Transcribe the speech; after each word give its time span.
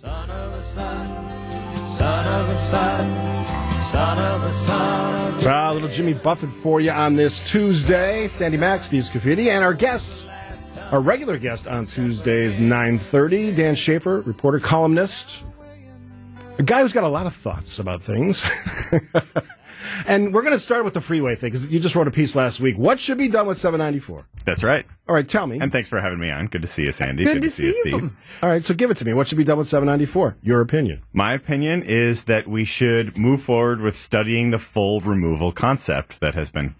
Son 0.00 0.30
of 0.30 0.54
a 0.54 0.62
son, 0.62 1.84
son 1.84 2.26
of 2.26 2.48
a 2.48 2.56
son, 2.56 3.80
son 3.82 4.18
of 4.18 4.42
a 4.44 4.50
son. 4.50 5.34
Of 5.34 5.42
a 5.42 5.46
Well, 5.46 5.74
little 5.74 5.90
Jimmy 5.90 6.14
Buffett 6.14 6.48
for 6.48 6.80
you 6.80 6.90
on 6.90 7.16
this 7.16 7.46
Tuesday. 7.46 8.26
Sandy 8.26 8.56
Mack, 8.56 8.80
Steve 8.80 9.02
Scaffidi, 9.02 9.48
and 9.48 9.62
our 9.62 9.74
guest, 9.74 10.26
our 10.90 11.02
regular 11.02 11.36
guest 11.36 11.68
on 11.68 11.84
Tuesdays, 11.84 12.56
9.30, 12.56 13.54
Dan 13.54 13.74
Shafer, 13.74 14.22
reporter, 14.22 14.58
columnist, 14.58 15.44
a 16.58 16.62
guy 16.62 16.80
who's 16.80 16.94
got 16.94 17.04
a 17.04 17.08
lot 17.08 17.26
of 17.26 17.34
thoughts 17.34 17.78
about 17.78 18.00
things. 18.00 18.42
and 20.06 20.34
we're 20.34 20.42
going 20.42 20.54
to 20.54 20.58
start 20.58 20.84
with 20.84 20.94
the 20.94 21.00
freeway 21.00 21.34
thing, 21.34 21.48
because 21.48 21.70
you 21.70 21.80
just 21.80 21.94
wrote 21.94 22.08
a 22.08 22.10
piece 22.10 22.34
last 22.34 22.60
week. 22.60 22.76
What 22.76 23.00
should 23.00 23.18
be 23.18 23.28
done 23.28 23.46
with 23.46 23.58
794? 23.58 24.26
That's 24.44 24.62
right. 24.62 24.86
All 25.08 25.14
right, 25.14 25.28
tell 25.28 25.46
me. 25.46 25.58
And 25.60 25.72
thanks 25.72 25.88
for 25.88 26.00
having 26.00 26.18
me 26.18 26.30
on. 26.30 26.46
Good 26.46 26.62
to 26.62 26.68
see 26.68 26.84
you, 26.84 26.92
Sandy. 26.92 27.24
Good 27.24 27.42
to 27.42 27.50
see 27.50 27.66
you, 27.66 27.72
see 27.72 27.90
you. 27.90 27.98
Steve. 27.98 28.38
All 28.42 28.48
right, 28.48 28.64
so 28.64 28.74
give 28.74 28.90
it 28.90 28.96
to 28.98 29.04
me. 29.04 29.12
What 29.12 29.28
should 29.28 29.38
be 29.38 29.44
done 29.44 29.58
with 29.58 29.68
794? 29.68 30.36
Your 30.42 30.60
opinion. 30.60 31.02
My 31.12 31.32
opinion 31.32 31.82
is 31.82 32.24
that 32.24 32.46
we 32.46 32.64
should 32.64 33.18
move 33.18 33.42
forward 33.42 33.80
with 33.80 33.96
studying 33.96 34.50
the 34.50 34.58
full 34.58 35.00
removal 35.00 35.52
concept 35.52 36.20
that 36.20 36.34
has 36.34 36.50
been 36.50 36.74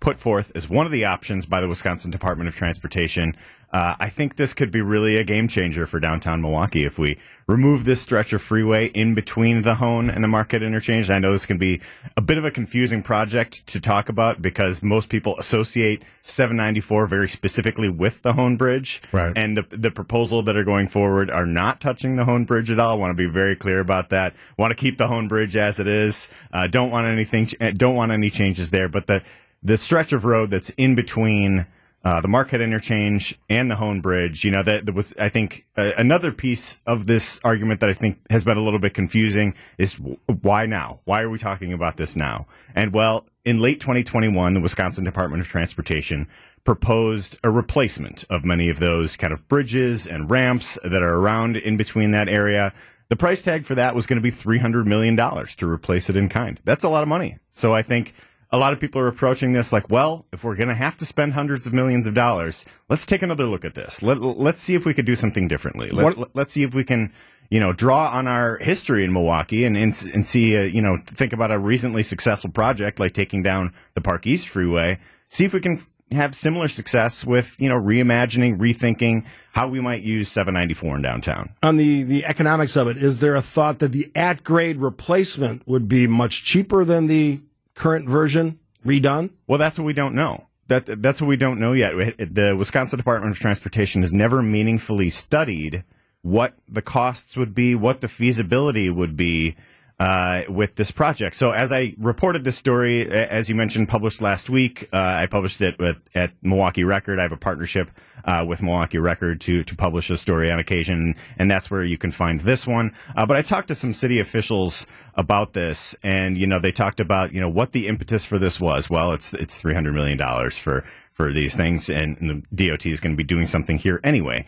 put 0.00 0.18
forth 0.18 0.52
as 0.54 0.68
one 0.68 0.86
of 0.86 0.92
the 0.92 1.04
options 1.04 1.46
by 1.46 1.60
the 1.60 1.68
Wisconsin 1.68 2.10
Department 2.10 2.48
of 2.48 2.54
Transportation. 2.54 3.36
Uh, 3.72 3.96
I 3.98 4.08
think 4.08 4.36
this 4.36 4.54
could 4.54 4.70
be 4.70 4.80
really 4.80 5.16
a 5.16 5.24
game 5.24 5.48
changer 5.48 5.86
for 5.86 5.98
downtown 5.98 6.40
Milwaukee 6.40 6.84
if 6.84 6.98
we 6.98 7.18
remove 7.48 7.84
this 7.84 8.00
stretch 8.00 8.32
of 8.32 8.40
freeway 8.40 8.86
in 8.86 9.14
between 9.14 9.62
the 9.62 9.74
Hoan 9.74 10.08
and 10.08 10.22
the 10.22 10.28
Marquette 10.28 10.62
interchange. 10.62 11.10
I 11.10 11.18
know 11.18 11.32
this 11.32 11.46
can 11.46 11.58
be 11.58 11.80
a 12.16 12.22
bit 12.22 12.38
of 12.38 12.44
a 12.44 12.50
confusing 12.50 13.02
project 13.02 13.66
to 13.68 13.80
talk 13.80 14.08
about 14.08 14.40
because 14.40 14.82
most 14.82 15.08
people 15.08 15.36
associate 15.38 16.02
794 16.22 17.06
very 17.06 17.28
specifically 17.28 17.88
with 17.88 18.22
the 18.22 18.32
Hoan 18.32 18.56
Bridge. 18.56 19.02
Right. 19.12 19.32
And 19.36 19.56
the, 19.56 19.66
the 19.70 19.90
proposal 19.90 20.42
that 20.44 20.56
are 20.56 20.64
going 20.64 20.86
forward 20.86 21.30
are 21.30 21.46
not 21.46 21.80
touching 21.80 22.16
the 22.16 22.24
Hoan 22.24 22.44
Bridge 22.44 22.70
at 22.70 22.78
all. 22.78 22.92
I 22.92 22.94
want 22.94 23.16
to 23.16 23.22
be 23.22 23.30
very 23.30 23.56
clear 23.56 23.80
about 23.80 24.10
that. 24.10 24.34
Want 24.56 24.70
to 24.70 24.76
keep 24.76 24.96
the 24.96 25.08
Hoan 25.08 25.28
Bridge 25.28 25.56
as 25.56 25.80
it 25.80 25.88
is. 25.88 26.28
Uh, 26.52 26.68
don't 26.68 26.90
want 26.90 27.06
anything, 27.08 27.46
don't 27.74 27.96
want 27.96 28.12
any 28.12 28.30
changes 28.30 28.70
there. 28.70 28.88
But 28.88 29.06
the, 29.06 29.22
the 29.66 29.76
stretch 29.76 30.12
of 30.12 30.24
road 30.24 30.50
that's 30.50 30.70
in 30.70 30.94
between 30.94 31.66
uh, 32.04 32.20
the 32.20 32.28
Marquette 32.28 32.60
interchange 32.60 33.36
and 33.50 33.68
the 33.68 33.74
Hoan 33.74 34.00
Bridge, 34.00 34.44
you 34.44 34.52
know, 34.52 34.62
that, 34.62 34.86
that 34.86 34.94
was, 34.94 35.12
I 35.18 35.28
think, 35.28 35.66
uh, 35.76 35.90
another 35.98 36.30
piece 36.30 36.80
of 36.86 37.08
this 37.08 37.40
argument 37.42 37.80
that 37.80 37.90
I 37.90 37.92
think 37.92 38.20
has 38.30 38.44
been 38.44 38.56
a 38.56 38.60
little 38.60 38.78
bit 38.78 38.94
confusing 38.94 39.54
is 39.76 39.94
w- 39.94 40.16
why 40.40 40.66
now? 40.66 41.00
Why 41.02 41.22
are 41.22 41.30
we 41.30 41.38
talking 41.38 41.72
about 41.72 41.96
this 41.96 42.14
now? 42.14 42.46
And 42.76 42.92
well, 42.92 43.26
in 43.44 43.60
late 43.60 43.80
2021, 43.80 44.54
the 44.54 44.60
Wisconsin 44.60 45.02
Department 45.02 45.40
of 45.40 45.48
Transportation 45.48 46.28
proposed 46.62 47.36
a 47.42 47.50
replacement 47.50 48.22
of 48.30 48.44
many 48.44 48.68
of 48.68 48.78
those 48.78 49.16
kind 49.16 49.32
of 49.32 49.48
bridges 49.48 50.06
and 50.06 50.30
ramps 50.30 50.78
that 50.84 51.02
are 51.02 51.14
around 51.16 51.56
in 51.56 51.76
between 51.76 52.12
that 52.12 52.28
area. 52.28 52.72
The 53.08 53.16
price 53.16 53.42
tag 53.42 53.64
for 53.64 53.74
that 53.74 53.96
was 53.96 54.06
going 54.06 54.18
to 54.18 54.22
be 54.22 54.30
$300 54.30 54.86
million 54.86 55.16
to 55.16 55.68
replace 55.68 56.08
it 56.08 56.16
in 56.16 56.28
kind. 56.28 56.60
That's 56.64 56.84
a 56.84 56.88
lot 56.88 57.02
of 57.02 57.08
money. 57.08 57.38
So 57.50 57.74
I 57.74 57.82
think 57.82 58.14
a 58.56 58.58
lot 58.58 58.72
of 58.72 58.80
people 58.80 59.00
are 59.00 59.08
approaching 59.08 59.52
this 59.52 59.72
like, 59.72 59.90
well, 59.90 60.24
if 60.32 60.42
we're 60.42 60.56
going 60.56 60.68
to 60.68 60.74
have 60.74 60.96
to 60.96 61.04
spend 61.04 61.34
hundreds 61.34 61.66
of 61.66 61.74
millions 61.74 62.06
of 62.06 62.14
dollars, 62.14 62.64
let's 62.88 63.04
take 63.04 63.20
another 63.20 63.44
look 63.44 63.64
at 63.64 63.74
this. 63.74 64.02
Let, 64.02 64.20
let's 64.20 64.62
see 64.62 64.74
if 64.74 64.86
we 64.86 64.94
could 64.94 65.04
do 65.04 65.14
something 65.14 65.46
differently. 65.46 65.90
Let, 65.90 66.34
let's 66.34 66.54
see 66.54 66.62
if 66.62 66.74
we 66.74 66.82
can, 66.82 67.12
you 67.50 67.60
know, 67.60 67.74
draw 67.74 68.08
on 68.08 68.26
our 68.26 68.56
history 68.56 69.04
in 69.04 69.12
Milwaukee 69.12 69.64
and, 69.64 69.76
and, 69.76 69.94
and 70.14 70.26
see, 70.26 70.56
uh, 70.56 70.62
you 70.62 70.80
know, 70.80 70.96
think 71.04 71.34
about 71.34 71.50
a 71.50 71.58
recently 71.58 72.02
successful 72.02 72.50
project 72.50 72.98
like 72.98 73.12
taking 73.12 73.42
down 73.42 73.74
the 73.92 74.00
Park 74.00 74.26
East 74.26 74.48
Freeway. 74.48 74.98
See 75.26 75.44
if 75.44 75.52
we 75.52 75.60
can 75.60 75.82
have 76.12 76.34
similar 76.34 76.68
success 76.68 77.26
with, 77.26 77.56
you 77.60 77.68
know, 77.68 77.78
reimagining, 77.78 78.58
rethinking 78.58 79.26
how 79.52 79.68
we 79.68 79.80
might 79.80 80.02
use 80.02 80.30
794 80.30 80.96
in 80.96 81.02
downtown. 81.02 81.50
on 81.62 81.76
the, 81.76 82.04
the 82.04 82.24
economics 82.24 82.76
of 82.76 82.88
it, 82.88 82.96
is 82.96 83.18
there 83.18 83.34
a 83.34 83.42
thought 83.42 83.80
that 83.80 83.92
the 83.92 84.10
at 84.14 84.44
grade 84.44 84.78
replacement 84.78 85.66
would 85.66 85.88
be 85.88 86.06
much 86.06 86.44
cheaper 86.44 86.84
than 86.84 87.06
the 87.06 87.40
current 87.76 88.08
version 88.08 88.58
redone? 88.84 89.30
Well, 89.46 89.58
that's 89.58 89.78
what 89.78 89.84
we 89.84 89.92
don't 89.92 90.16
know. 90.16 90.48
That 90.66 91.00
that's 91.00 91.22
what 91.22 91.28
we 91.28 91.36
don't 91.36 91.60
know 91.60 91.74
yet. 91.74 91.92
The 92.18 92.56
Wisconsin 92.58 92.96
Department 92.96 93.30
of 93.30 93.38
Transportation 93.38 94.02
has 94.02 94.12
never 94.12 94.42
meaningfully 94.42 95.10
studied 95.10 95.84
what 96.22 96.54
the 96.68 96.82
costs 96.82 97.36
would 97.36 97.54
be, 97.54 97.76
what 97.76 98.00
the 98.00 98.08
feasibility 98.08 98.90
would 98.90 99.16
be 99.16 99.54
uh, 99.98 100.42
with 100.48 100.74
this 100.74 100.90
project. 100.90 101.34
So, 101.36 101.52
as 101.52 101.72
I 101.72 101.94
reported 101.98 102.44
this 102.44 102.56
story, 102.56 103.10
as 103.10 103.48
you 103.48 103.54
mentioned, 103.54 103.88
published 103.88 104.20
last 104.20 104.50
week, 104.50 104.88
uh, 104.92 104.96
I 104.96 105.26
published 105.26 105.62
it 105.62 105.78
with 105.78 106.08
at 106.14 106.32
Milwaukee 106.42 106.84
Record. 106.84 107.18
I 107.18 107.22
have 107.22 107.32
a 107.32 107.38
partnership 107.38 107.90
uh, 108.24 108.44
with 108.46 108.62
Milwaukee 108.62 108.98
Record 108.98 109.40
to 109.42 109.64
to 109.64 109.74
publish 109.74 110.10
a 110.10 110.18
story 110.18 110.50
on 110.50 110.58
occasion, 110.58 111.14
and 111.38 111.50
that's 111.50 111.70
where 111.70 111.82
you 111.82 111.96
can 111.96 112.10
find 112.10 112.40
this 112.40 112.66
one. 112.66 112.92
Uh, 113.16 113.24
but 113.24 113.36
I 113.38 113.42
talked 113.42 113.68
to 113.68 113.74
some 113.74 113.94
city 113.94 114.20
officials 114.20 114.86
about 115.14 115.54
this, 115.54 115.94
and 116.02 116.36
you 116.36 116.46
know 116.46 116.58
they 116.58 116.72
talked 116.72 117.00
about 117.00 117.32
you 117.32 117.40
know 117.40 117.48
what 117.48 117.72
the 117.72 117.86
impetus 117.86 118.24
for 118.24 118.38
this 118.38 118.60
was. 118.60 118.90
Well, 118.90 119.12
it's 119.12 119.32
it's 119.32 119.58
three 119.58 119.74
hundred 119.74 119.94
million 119.94 120.18
dollars 120.18 120.58
for 120.58 120.84
for 121.12 121.32
these 121.32 121.56
things, 121.56 121.88
and, 121.88 122.20
and 122.20 122.44
the 122.52 122.68
DOT 122.68 122.84
is 122.84 123.00
going 123.00 123.14
to 123.14 123.16
be 123.16 123.24
doing 123.24 123.46
something 123.46 123.78
here 123.78 123.98
anyway. 124.04 124.44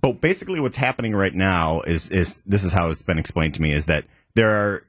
But 0.00 0.20
basically 0.20 0.60
what's 0.60 0.76
happening 0.76 1.14
right 1.14 1.34
now 1.34 1.80
is 1.82 2.10
is 2.10 2.42
this 2.46 2.64
is 2.64 2.72
how 2.72 2.90
it's 2.90 3.02
been 3.02 3.18
explained 3.18 3.54
to 3.54 3.62
me 3.62 3.72
is 3.72 3.86
that 3.86 4.04
there 4.34 4.50
are 4.50 4.86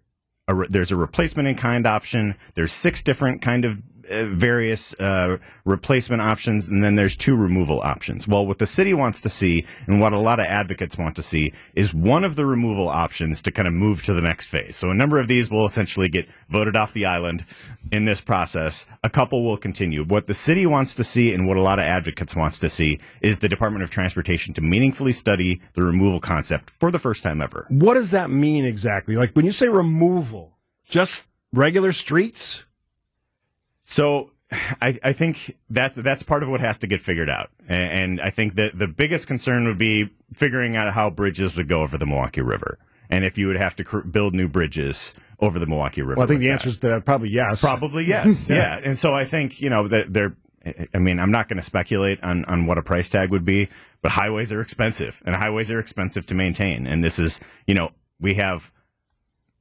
a, 0.47 0.55
re- 0.55 0.67
there's 0.69 0.91
a 0.91 0.95
replacement 0.95 1.47
in 1.47 1.55
kind 1.55 1.85
option. 1.85 2.35
There's 2.55 2.71
six 2.71 3.01
different 3.01 3.41
kind 3.41 3.65
of 3.65 3.81
various 4.09 4.93
uh, 4.99 5.37
replacement 5.65 6.21
options 6.21 6.67
and 6.67 6.83
then 6.83 6.95
there's 6.95 7.15
two 7.15 7.35
removal 7.35 7.81
options. 7.81 8.27
Well 8.27 8.45
what 8.45 8.59
the 8.59 8.65
city 8.65 8.93
wants 8.93 9.21
to 9.21 9.29
see 9.29 9.65
and 9.87 9.99
what 9.99 10.13
a 10.13 10.19
lot 10.19 10.39
of 10.39 10.45
advocates 10.45 10.97
want 10.97 11.15
to 11.15 11.23
see 11.23 11.53
is 11.75 11.93
one 11.93 12.23
of 12.23 12.35
the 12.35 12.45
removal 12.45 12.89
options 12.89 13.41
to 13.43 13.51
kind 13.51 13.67
of 13.67 13.73
move 13.73 14.03
to 14.03 14.13
the 14.13 14.21
next 14.21 14.47
phase. 14.47 14.75
So 14.75 14.89
a 14.89 14.93
number 14.93 15.19
of 15.19 15.27
these 15.27 15.49
will 15.49 15.65
essentially 15.65 16.09
get 16.09 16.27
voted 16.49 16.75
off 16.75 16.93
the 16.93 17.05
island 17.05 17.45
in 17.91 18.05
this 18.05 18.21
process. 18.21 18.87
A 19.03 19.09
couple 19.09 19.43
will 19.43 19.57
continue. 19.57 20.03
What 20.03 20.25
the 20.25 20.33
city 20.33 20.65
wants 20.65 20.95
to 20.95 21.03
see 21.03 21.33
and 21.33 21.47
what 21.47 21.57
a 21.57 21.61
lot 21.61 21.79
of 21.79 21.85
advocates 21.85 22.35
wants 22.35 22.57
to 22.59 22.69
see 22.69 22.99
is 23.21 23.39
the 23.39 23.49
department 23.49 23.83
of 23.83 23.89
transportation 23.89 24.53
to 24.55 24.61
meaningfully 24.61 25.11
study 25.11 25.61
the 25.73 25.83
removal 25.83 26.19
concept 26.19 26.69
for 26.69 26.91
the 26.91 26.99
first 26.99 27.23
time 27.23 27.41
ever. 27.41 27.65
What 27.69 27.95
does 27.95 28.11
that 28.11 28.29
mean 28.29 28.65
exactly? 28.65 29.15
Like 29.15 29.31
when 29.31 29.45
you 29.45 29.51
say 29.51 29.69
removal, 29.69 30.57
just 30.83 31.25
regular 31.53 31.91
streets? 31.91 32.65
So 33.85 34.31
I, 34.81 34.97
I 35.03 35.13
think 35.13 35.57
that 35.69 35.95
that's 35.95 36.23
part 36.23 36.43
of 36.43 36.49
what 36.49 36.59
has 36.61 36.77
to 36.79 36.87
get 36.87 37.01
figured 37.01 37.29
out. 37.29 37.49
A- 37.69 37.73
And 37.73 38.21
I 38.21 38.29
think 38.29 38.55
that 38.55 38.77
the 38.77 38.87
biggest 38.87 39.27
concern 39.27 39.65
would 39.67 39.77
be 39.77 40.09
figuring 40.33 40.75
out 40.75 40.93
how 40.93 41.09
bridges 41.09 41.55
would 41.57 41.67
go 41.67 41.81
over 41.81 41.97
the 41.97 42.05
Milwaukee 42.05 42.41
River. 42.41 42.77
And 43.09 43.23
if 43.25 43.37
you 43.37 43.47
would 43.47 43.57
have 43.57 43.75
to 43.77 43.83
cr- 43.83 43.99
build 43.99 44.33
new 44.33 44.47
bridges 44.47 45.13
over 45.39 45.59
the 45.59 45.65
Milwaukee 45.67 46.01
River. 46.01 46.15
Well, 46.19 46.25
I 46.25 46.27
think 46.27 46.39
the 46.39 46.47
that. 46.47 46.53
answer 46.53 46.69
is 46.69 46.79
that 46.79 46.91
uh, 46.91 46.99
probably 47.01 47.29
yes. 47.29 47.61
Probably 47.61 48.05
yes. 48.07 48.49
yeah. 48.49 48.79
And 48.83 48.97
so 48.97 49.13
I 49.13 49.25
think, 49.25 49.61
you 49.61 49.69
know, 49.69 49.87
that 49.87 50.13
they're, 50.13 50.35
I 50.93 50.99
mean, 50.99 51.19
I'm 51.19 51.31
not 51.31 51.49
going 51.49 51.57
to 51.57 51.63
speculate 51.63 52.23
on, 52.23 52.45
on 52.45 52.65
what 52.65 52.77
a 52.77 52.81
price 52.81 53.09
tag 53.09 53.29
would 53.31 53.43
be, 53.45 53.67
but 54.01 54.11
highways 54.13 54.51
are 54.53 54.61
expensive 54.61 55.21
and 55.25 55.35
highways 55.35 55.69
are 55.69 55.79
expensive 55.79 56.25
to 56.27 56.35
maintain. 56.35 56.87
And 56.87 57.03
this 57.03 57.19
is, 57.19 57.39
you 57.67 57.73
know, 57.75 57.89
we 58.19 58.35
have 58.35 58.71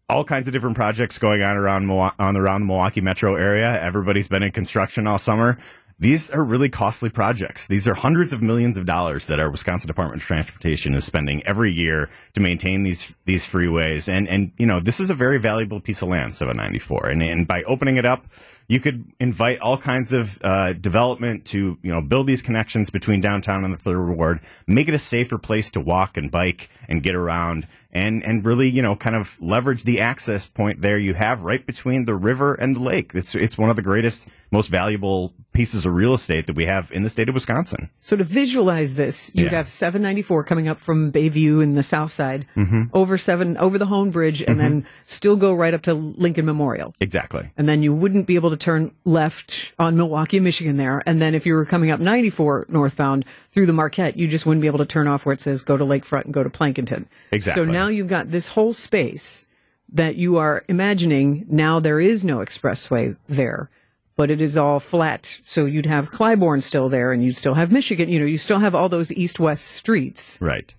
all 0.09 0.25
kinds 0.25 0.47
of 0.47 0.53
different 0.53 0.77
projects 0.77 1.19
going 1.19 1.43
on 1.43 1.57
around 1.57 1.91
on 1.91 2.37
around 2.37 2.61
the 2.63 2.67
Milwaukee 2.67 3.01
metro 3.01 3.35
area. 3.35 3.81
Everybody's 3.83 4.29
been 4.29 4.43
in 4.43 4.51
construction 4.51 5.07
all 5.07 5.19
summer. 5.19 5.59
These 6.03 6.31
are 6.31 6.43
really 6.43 6.69
costly 6.69 7.11
projects. 7.11 7.69
These 7.69 7.87
are 7.87 7.95
hundreds 7.95 8.33
of 8.33 8.43
millions 8.43 8.77
of 8.77 8.87
dollars 8.87 9.27
that 9.27 9.39
our 9.39 9.49
Wisconsin 9.49 9.87
Department 9.87 10.21
of 10.21 10.27
Transportation 10.27 10.97
is 10.97 11.05
spending 11.05 11.47
every 11.47 11.71
year 11.71 12.11
to 12.33 12.41
maintain 12.41 12.83
these 12.83 13.15
these 13.25 13.47
freeways. 13.47 14.13
And 14.13 14.29
and 14.29 14.51
you 14.59 14.67
know 14.67 14.81
this 14.81 14.99
is 14.99 15.11
a 15.11 15.15
very 15.15 15.39
valuable 15.39 15.79
piece 15.79 16.03
of 16.03 16.09
land, 16.09 16.35
794. 16.35 17.07
And 17.07 17.23
and 17.23 17.47
by 17.47 17.63
opening 17.63 17.99
it 17.99 18.05
up, 18.05 18.27
you 18.67 18.81
could 18.81 19.13
invite 19.21 19.61
all 19.61 19.77
kinds 19.77 20.13
of 20.13 20.41
uh, 20.43 20.73
development 20.73 21.45
to 21.45 21.79
you 21.83 21.93
know 21.93 22.03
build 22.03 22.27
these 22.27 22.43
connections 22.43 22.91
between 22.91 23.21
downtown 23.21 23.65
and 23.65 23.73
the 23.73 23.79
third 23.79 24.03
ward, 24.03 24.41
make 24.67 24.89
it 24.89 24.95
a 24.95 24.99
safer 24.99 25.39
place 25.39 25.71
to 25.71 25.81
walk 25.81 26.17
and 26.17 26.33
bike 26.33 26.69
and 26.89 27.05
get 27.05 27.15
around, 27.15 27.67
and 27.93 28.25
and 28.25 28.45
really 28.45 28.69
you 28.69 28.83
know 28.83 28.97
kind 28.97 29.15
of 29.15 29.41
leverage 29.41 29.85
the 29.85 30.01
access 30.01 30.49
point 30.49 30.81
there 30.81 30.99
you 30.99 31.15
have 31.15 31.43
right 31.43 31.65
between 31.65 32.07
the 32.07 32.15
river 32.15 32.55
and 32.55 32.75
the 32.75 32.81
lake. 32.81 33.13
It's 33.15 33.35
it's 33.35 33.57
one 33.57 33.71
of 33.71 33.77
the 33.77 33.83
greatest, 33.83 34.29
most 34.53 34.69
valuable 34.69 35.33
pieces 35.53 35.85
of 35.85 35.95
real 35.95 36.15
estate 36.15 36.47
that 36.47 36.57
we 36.57 36.65
have 36.65 36.91
in 36.93 37.03
the 37.03 37.11
state 37.11 37.29
of 37.29 37.35
Wisconsin. 37.35 37.91
So 38.01 38.17
to 38.17 38.25
visualize 38.25 38.95
this, 38.95 39.31
you'd 39.35 39.53
Yeah. 39.53 39.59
have 39.59 39.69
794 39.69 40.45
coming 40.45 40.67
up 40.67 40.79
from 40.79 41.13
Bayview 41.13 41.63
in 41.63 41.75
the 41.75 41.83
south 41.83 42.11
side, 42.11 42.47
mm-hmm. 42.57 42.85
over 42.95 43.19
seven 43.19 43.57
over 43.59 43.77
the 43.77 43.87
Hoan 43.87 44.11
Bridge, 44.11 44.43
and 44.43 44.59
then 44.59 44.83
mm-hmm. 44.83 44.89
still 45.05 45.37
go 45.37 45.53
right 45.53 45.75
up 45.75 45.83
to 45.83 45.95
Lincoln 45.95 46.47
Memorial. 46.47 46.95
Exactly. 47.01 47.51
And 47.57 47.69
then 47.69 47.83
you 47.83 47.95
wouldn't 47.95 48.27
be 48.27 48.35
able 48.35 48.51
to 48.51 48.57
turn 48.57 48.93
left 49.05 49.75
on 49.79 49.97
Milwaukee, 49.97 50.41
Michigan 50.41 50.79
there. 50.79 51.03
And 51.07 51.21
then 51.21 51.35
if 51.35 51.45
you 51.45 51.55
were 51.55 51.67
coming 51.67 51.91
up 51.91 52.01
94 52.01 52.67
northbound 52.69 53.25
through 53.51 53.67
the 53.67 53.73
Marquette, 53.75 54.17
you 54.17 54.29
just 54.29 54.47
wouldn't 54.47 54.63
be 54.63 54.69
able 54.69 54.79
to 54.79 54.87
turn 54.87 55.07
off 55.07 55.27
where 55.27 55.35
it 55.35 55.41
says 55.41 55.61
go 55.61 55.77
to 55.77 55.85
Lakefront 55.85 56.25
and 56.25 56.35
go 56.35 56.43
to 56.43 56.51
Plankinton. 56.51 57.07
Exactly. 57.31 57.65
So 57.65 57.71
now 57.71 57.89
you've 57.89 58.09
got 58.09 58.31
this 58.31 58.49
whole 58.49 58.73
space 58.73 59.47
that 59.93 60.17
you 60.17 60.39
are 60.39 60.65
imagining 60.69 61.45
now 61.51 61.79
there 61.79 62.01
is 62.01 62.25
no 62.25 62.39
expressway 62.39 63.17
there, 63.29 63.69
but 64.17 64.31
it 64.31 64.41
is 64.41 64.57
all 64.57 64.79
flat. 64.81 65.41
So 65.45 65.65
you'd 65.65 65.87
have 65.87 66.11
Clybourn 66.11 66.63
still 66.63 66.89
there 66.89 67.13
and 67.13 67.25
you'd 67.25 67.37
still 67.37 67.55
have 67.55 67.73
Michigan. 67.73 68.09
You 68.09 68.21
know, 68.21 68.27
you 68.27 68.39
still 68.39 68.59
have 68.59 68.75
all 68.75 68.89
those 68.89 69.13
east-west 69.13 69.67
streets. 69.67 70.39
Right. 70.41 70.75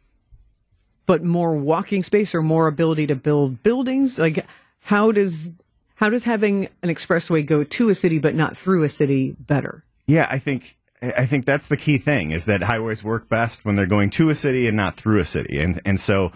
but 1.06 1.24
more 1.24 1.56
walking 1.56 2.02
space 2.04 2.34
or 2.34 2.42
more 2.42 2.68
ability 2.68 3.08
to 3.08 3.16
build 3.16 3.62
buildings? 3.64 4.18
Like, 4.20 4.46
how 4.82 5.12
does 5.12 5.52
how 5.96 6.10
does 6.10 6.24
having 6.24 6.70
an 6.82 6.90
expressway 6.90 7.46
go 7.46 7.64
to 7.64 7.90
a 7.90 7.96
city 7.96 8.20
but 8.20 8.36
not 8.36 8.56
through 8.58 8.84
a 8.84 8.90
city 8.90 9.36
better? 9.40 9.84
Yeah, 10.08 10.28
I 10.30 10.40
think 10.40 10.78
I 11.02 11.26
think 11.26 11.46
that's 11.46 11.68
the 11.68 11.78
key 11.78 11.98
thing 11.98 12.32
is 12.32 12.46
that 12.46 12.64
highways 12.64 13.04
work 13.04 13.28
best 13.30 13.66
when 13.66 13.76
they're 13.76 13.86
going 13.86 14.10
to 14.12 14.30
a 14.30 14.36
city 14.36 14.68
and 14.68 14.78
not 14.78 14.96
through 14.96 15.20
a 15.20 15.26
city. 15.26 15.60
And 15.60 15.82
and 15.86 16.00
so, 16.00 16.32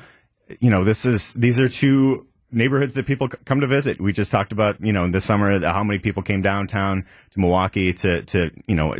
you 0.59 0.69
know, 0.69 0.83
this 0.83 1.05
is 1.05 1.33
these 1.33 1.59
are 1.59 1.69
two 1.69 2.26
neighborhoods 2.51 2.93
that 2.95 3.05
people 3.05 3.27
come 3.27 3.59
to 3.61 3.67
visit. 3.67 3.99
We 3.99 4.13
just 4.13 4.31
talked 4.31 4.51
about, 4.51 4.79
you 4.81 4.93
know, 4.93 5.09
this 5.09 5.25
summer 5.25 5.59
how 5.59 5.83
many 5.83 5.99
people 5.99 6.23
came 6.23 6.41
downtown 6.41 7.05
to 7.31 7.39
Milwaukee 7.39 7.93
to 7.93 8.23
to, 8.23 8.51
you 8.67 8.75
know, 8.75 8.95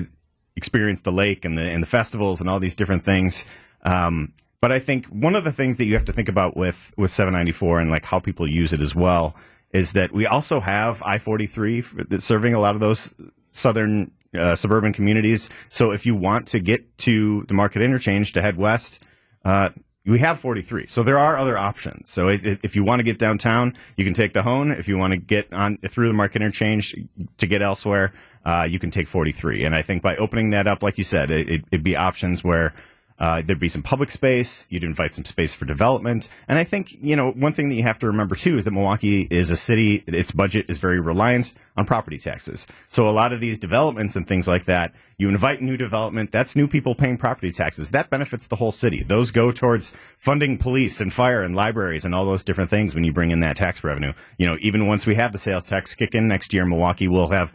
experience 0.56 1.02
the 1.02 1.12
lake 1.12 1.46
and 1.46 1.58
the 1.58 1.64
and 1.64 1.82
the 1.82 1.88
festivals 1.88 2.42
and 2.42 2.50
all 2.50 2.60
these 2.60 2.76
different 2.76 3.04
things. 3.04 3.46
Um, 3.84 4.34
but 4.60 4.72
I 4.72 4.80
think 4.80 5.06
one 5.08 5.36
of 5.36 5.44
the 5.44 5.52
things 5.52 5.78
that 5.78 5.86
you 5.86 5.94
have 5.94 6.06
to 6.06 6.14
think 6.14 6.30
about 6.30 6.58
with 6.58 6.94
with 6.98 7.12
794 7.12 7.80
and 7.80 7.90
like 7.90 8.06
how 8.06 8.20
people 8.20 8.48
use 8.48 8.74
it 8.74 8.82
as 8.82 8.96
well 8.96 9.36
is 9.72 9.94
that 9.94 10.12
we 10.12 10.26
also 10.26 10.60
have 10.60 11.04
I-43 11.04 12.22
serving 12.22 12.54
a 12.54 12.60
lot 12.60 12.74
of 12.74 12.82
those 12.82 13.14
southern 13.52 14.12
uh, 14.34 14.56
suburban 14.56 14.94
communities. 14.94 15.50
So 15.70 15.92
if 15.92 16.06
you 16.06 16.16
want 16.16 16.48
to 16.50 16.60
get 16.60 16.98
to 17.00 17.44
the 17.44 17.54
Marquette 17.54 17.84
Interchange 17.84 18.34
to 18.34 18.42
head 18.42 18.58
west, 18.58 19.04
uh, 19.44 19.70
we 20.08 20.20
have 20.20 20.40
43. 20.40 20.88
So 20.88 21.04
there 21.04 21.20
are 21.20 21.36
other 21.36 21.58
options. 21.58 22.10
So 22.10 22.30
if 22.30 22.76
you 22.76 22.84
want 22.84 23.00
to 23.00 23.04
get 23.04 23.20
downtown, 23.20 23.74
you 23.98 24.06
can 24.06 24.14
take 24.14 24.34
the 24.34 24.42
Hoan. 24.42 24.72
If 24.72 24.88
you 24.88 24.98
want 24.98 25.12
to 25.12 25.20
get 25.20 25.52
on 25.52 25.78
through 25.78 26.08
the 26.08 26.14
Marquette 26.14 26.42
Interchange 26.42 26.96
to 27.38 27.48
get 27.48 27.62
elsewhere, 27.62 28.14
uh, 28.46 28.66
you 28.70 28.80
can 28.80 28.90
take 28.90 29.08
43. 29.08 29.66
And 29.66 29.76
I 29.76 29.82
think 29.82 30.02
by 30.02 30.16
opening 30.16 30.52
that 30.52 30.66
up, 30.66 30.82
like 30.82 30.98
you 30.98 31.04
said, 31.04 31.30
it, 31.30 31.64
would 31.72 31.84
be 31.84 31.98
options 31.98 32.44
where 32.44 32.74
uh, 33.20 33.42
there'd 33.44 33.60
be 33.60 33.70
some 33.70 33.82
public 33.82 34.12
space. 34.12 34.68
You'd 34.70 34.84
invite 34.84 35.14
some 35.14 35.26
space 35.26 35.54
for 35.54 35.66
development. 35.66 36.30
And 36.48 36.60
I 36.60 36.64
think, 36.64 36.98
you 37.02 37.16
know, 37.16 37.32
one 37.32 37.52
thing 37.52 37.70
that 37.70 37.76
you 37.76 37.84
have 37.84 38.00
to 38.00 38.08
remember 38.08 38.36
too 38.36 38.58
is 38.58 38.66
that 38.66 38.72
Milwaukee 38.72 39.28
is 39.30 39.50
a 39.50 39.56
city, 39.56 40.04
its 40.06 40.32
budget 40.32 40.70
is 40.70 40.78
very 40.78 41.00
reliant 41.00 41.54
on 41.76 41.86
property 41.86 42.18
taxes. 42.18 42.68
So 42.88 43.10
a 43.10 43.12
lot 43.12 43.34
of 43.34 43.40
these 43.40 43.58
developments 43.58 44.16
and 44.16 44.28
things 44.28 44.48
like 44.48 44.66
that, 44.66 44.94
you 45.18 45.30
invite 45.30 45.62
new 45.62 45.78
development, 45.78 46.32
that's 46.32 46.56
new 46.56 46.68
people 46.68 46.94
paying 46.94 47.18
property 47.18 47.50
taxes. 47.50 47.92
That 47.92 48.10
benefits 48.10 48.48
the 48.48 48.56
whole 48.56 48.72
city. 48.72 49.02
Those 49.02 49.32
go 49.32 49.52
towards 49.52 49.92
funding 50.18 50.58
police 50.58 51.02
and 51.02 51.12
fire 51.12 51.42
and 51.42 51.56
libraries 51.56 52.06
and 52.06 52.14
all 52.14 52.26
those 52.26 52.44
different 52.44 52.70
things 52.70 52.94
when 52.94 53.04
you 53.04 53.14
bring 53.14 53.32
in 53.32 53.40
that 53.40 53.58
tax 53.58 53.84
revenue. 53.84 54.14
You 54.38 54.48
know, 54.48 54.58
even 54.62 54.88
once 54.88 55.08
we 55.08 55.16
have 55.16 55.32
the 55.32 55.40
sales 55.40 55.66
tax 55.66 55.96
kick 55.96 56.14
in 56.14 56.28
next 56.28 56.54
year, 56.54 56.66
Milwaukee 56.66 57.08
will 57.08 57.30
have 57.30 57.52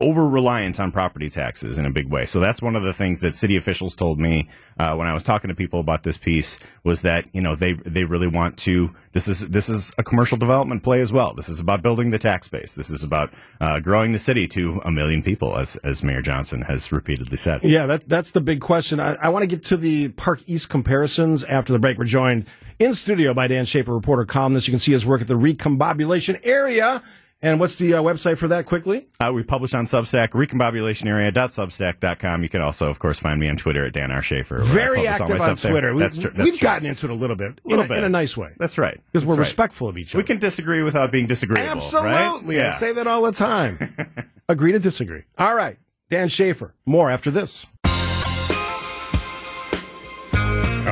over 0.00 0.26
reliance 0.26 0.80
on 0.80 0.90
property 0.90 1.28
taxes 1.28 1.76
in 1.76 1.84
a 1.84 1.90
big 1.90 2.08
way. 2.08 2.24
So 2.24 2.40
that's 2.40 2.62
one 2.62 2.74
of 2.74 2.82
the 2.82 2.94
things 2.94 3.20
that 3.20 3.36
city 3.36 3.56
officials 3.56 3.94
told 3.94 4.18
me 4.18 4.48
uh, 4.78 4.94
when 4.96 5.06
I 5.06 5.12
was 5.12 5.22
talking 5.22 5.48
to 5.48 5.54
people 5.54 5.78
about 5.78 6.02
this 6.02 6.16
piece 6.16 6.64
was 6.84 7.02
that 7.02 7.26
you 7.34 7.40
know 7.40 7.54
they 7.54 7.74
they 7.74 8.04
really 8.04 8.26
want 8.26 8.56
to. 8.58 8.94
This 9.12 9.28
is 9.28 9.48
this 9.48 9.68
is 9.68 9.92
a 9.98 10.02
commercial 10.02 10.38
development 10.38 10.82
play 10.82 11.00
as 11.00 11.12
well. 11.12 11.34
This 11.34 11.48
is 11.48 11.60
about 11.60 11.82
building 11.82 12.10
the 12.10 12.18
tax 12.18 12.48
base. 12.48 12.72
This 12.72 12.90
is 12.90 13.02
about 13.02 13.32
uh, 13.60 13.80
growing 13.80 14.12
the 14.12 14.18
city 14.18 14.46
to 14.48 14.80
a 14.84 14.90
million 14.90 15.22
people, 15.22 15.56
as 15.56 15.76
as 15.76 16.02
Mayor 16.02 16.22
Johnson 16.22 16.62
has 16.62 16.90
repeatedly 16.92 17.36
said. 17.36 17.62
Yeah, 17.62 17.86
that 17.86 18.08
that's 18.08 18.30
the 18.30 18.40
big 18.40 18.60
question. 18.60 19.00
I, 19.00 19.14
I 19.16 19.28
want 19.28 19.42
to 19.42 19.46
get 19.46 19.64
to 19.64 19.76
the 19.76 20.08
Park 20.08 20.40
East 20.46 20.70
comparisons 20.70 21.44
after 21.44 21.72
the 21.72 21.78
break. 21.78 21.98
We're 21.98 22.04
joined 22.04 22.46
in 22.78 22.94
studio 22.94 23.34
by 23.34 23.46
Dan 23.46 23.66
Shafer, 23.66 23.92
reporter 23.92 24.24
columnist. 24.24 24.66
You 24.66 24.72
can 24.72 24.78
see 24.78 24.92
his 24.92 25.04
work 25.04 25.20
at 25.20 25.28
the 25.28 25.34
recombobulation 25.34 26.40
area 26.42 27.02
and 27.42 27.60
what's 27.60 27.76
the 27.76 27.94
uh, 27.94 28.02
website 28.02 28.38
for 28.38 28.48
that 28.48 28.66
quickly? 28.66 29.06
Uh, 29.18 29.32
we 29.34 29.42
publish 29.42 29.74
on 29.74 29.84
Substack, 29.86 30.30
recombobulationarea.substack.com. 30.30 32.42
You 32.42 32.48
can 32.48 32.62
also, 32.62 32.88
of 32.90 32.98
course, 32.98 33.20
find 33.20 33.40
me 33.40 33.48
on 33.48 33.56
Twitter 33.56 33.86
at 33.86 33.92
Dan 33.92 34.10
R. 34.10 34.22
Shafer. 34.22 34.58
Very 34.60 35.06
active 35.06 35.40
on 35.40 35.56
Twitter. 35.56 35.94
We, 35.94 36.02
that's 36.02 36.18
tr- 36.18 36.28
that's 36.28 36.38
we've 36.38 36.58
true. 36.58 36.66
gotten 36.66 36.86
into 36.86 37.06
it 37.06 37.10
a 37.10 37.14
little 37.14 37.36
bit, 37.36 37.60
A 37.64 37.68
little 37.68 37.84
in, 37.84 37.88
bit. 37.88 37.98
in 37.98 38.04
a 38.04 38.08
nice 38.08 38.36
way. 38.36 38.52
That's 38.58 38.78
right. 38.78 39.00
Because 39.12 39.24
we're 39.24 39.34
right. 39.34 39.40
respectful 39.40 39.88
of 39.88 39.98
each 39.98 40.14
other. 40.14 40.22
We 40.22 40.26
can 40.26 40.38
disagree 40.38 40.82
without 40.82 41.12
being 41.12 41.26
disagreeable. 41.26 41.70
Absolutely. 41.70 42.56
Right? 42.58 42.66
I 42.66 42.70
say 42.70 42.92
that 42.92 43.06
all 43.06 43.22
the 43.22 43.32
time. 43.32 43.96
Agree 44.48 44.72
to 44.72 44.78
disagree. 44.78 45.22
All 45.38 45.54
right. 45.54 45.78
Dan 46.08 46.28
Shafer. 46.28 46.74
More 46.84 47.10
after 47.10 47.30
this. 47.30 47.66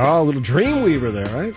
Oh, 0.01 0.21
a 0.21 0.23
little 0.23 0.41
Dreamweaver 0.41 1.11
there, 1.11 1.25
right? 1.35 1.53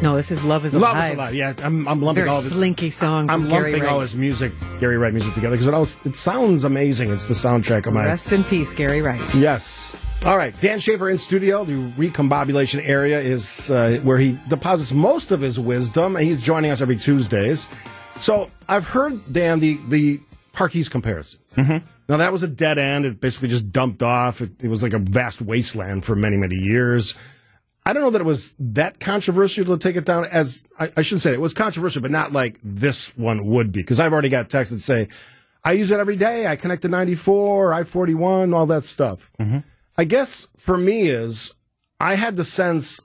No, 0.00 0.14
this 0.14 0.30
is 0.30 0.44
Love 0.44 0.64
is 0.64 0.74
Love 0.74 0.94
Alive. 0.94 1.10
is 1.12 1.14
alive. 1.18 1.34
Yeah, 1.34 1.54
I'm, 1.64 1.88
I'm 1.88 2.00
lumping 2.00 2.22
Very 2.24 2.28
all 2.28 2.40
this. 2.40 2.50
slinky 2.52 2.88
song. 2.90 3.28
I'm 3.28 3.40
from 3.42 3.50
Gary 3.50 3.72
lumping 3.72 3.88
all 3.88 3.96
Wright. 3.98 4.02
his 4.02 4.14
music, 4.14 4.52
Gary 4.78 4.96
Wright 4.96 5.12
music 5.12 5.34
together 5.34 5.56
because 5.56 5.66
it 5.66 5.74
all 5.74 5.82
it 6.04 6.14
sounds 6.14 6.62
amazing. 6.62 7.10
It's 7.10 7.24
the 7.24 7.34
soundtrack 7.34 7.86
of 7.86 7.94
my 7.94 8.04
Rest 8.04 8.32
in 8.32 8.44
peace, 8.44 8.72
Gary 8.72 9.02
Wright. 9.02 9.20
Yes. 9.34 9.96
All 10.24 10.36
right. 10.36 10.58
Dan 10.60 10.78
Shafer 10.78 11.10
in 11.10 11.18
studio. 11.18 11.64
The 11.64 11.72
recombobulation 11.72 12.80
area 12.88 13.20
is 13.20 13.70
uh, 13.72 13.98
where 14.04 14.18
he 14.18 14.38
deposits 14.48 14.92
most 14.92 15.32
of 15.32 15.40
his 15.40 15.58
wisdom. 15.58 16.14
He's 16.16 16.40
joining 16.40 16.70
us 16.70 16.80
every 16.80 16.96
Tuesdays. 16.96 17.68
So 18.16 18.50
I've 18.68 18.86
heard, 18.86 19.20
Dan, 19.32 19.58
the, 19.60 19.78
the 19.88 20.20
Park 20.52 20.74
East 20.76 20.90
comparisons. 20.92 21.42
Mm-hmm. 21.56 21.86
Now, 22.08 22.16
that 22.16 22.32
was 22.32 22.42
a 22.42 22.48
dead 22.48 22.78
end. 22.78 23.04
It 23.04 23.20
basically 23.20 23.48
just 23.48 23.70
dumped 23.70 24.02
off. 24.02 24.40
It, 24.40 24.62
it 24.62 24.68
was 24.68 24.82
like 24.82 24.92
a 24.92 24.98
vast 24.98 25.40
wasteland 25.42 26.04
for 26.04 26.16
many, 26.16 26.36
many 26.36 26.56
years. 26.56 27.14
I 27.86 27.92
don't 27.92 28.02
know 28.02 28.10
that 28.10 28.20
it 28.20 28.24
was 28.24 28.54
that 28.58 29.00
controversial 29.00 29.64
to 29.64 29.78
take 29.78 29.96
it 29.96 30.04
down 30.04 30.26
as 30.26 30.64
I, 30.78 30.92
I 30.96 31.02
shouldn't 31.02 31.22
say 31.22 31.30
it. 31.30 31.34
it 31.34 31.40
was 31.40 31.54
controversial, 31.54 32.02
but 32.02 32.10
not 32.10 32.32
like 32.32 32.58
this 32.62 33.16
one 33.16 33.46
would 33.46 33.72
be. 33.72 33.80
Because 33.80 33.98
I've 33.98 34.12
already 34.12 34.28
got 34.28 34.50
texts 34.50 34.74
that 34.74 34.80
say, 34.80 35.08
I 35.64 35.72
use 35.72 35.90
it 35.90 35.98
every 35.98 36.16
day. 36.16 36.46
I 36.46 36.56
connect 36.56 36.82
to 36.82 36.88
94, 36.88 37.72
I 37.72 37.84
41, 37.84 38.52
all 38.52 38.66
that 38.66 38.84
stuff. 38.84 39.30
Mm-hmm. 39.38 39.58
I 39.96 40.04
guess 40.04 40.46
for 40.56 40.76
me 40.76 41.08
is 41.08 41.54
I 41.98 42.14
had 42.14 42.36
the 42.36 42.44
sense 42.44 43.00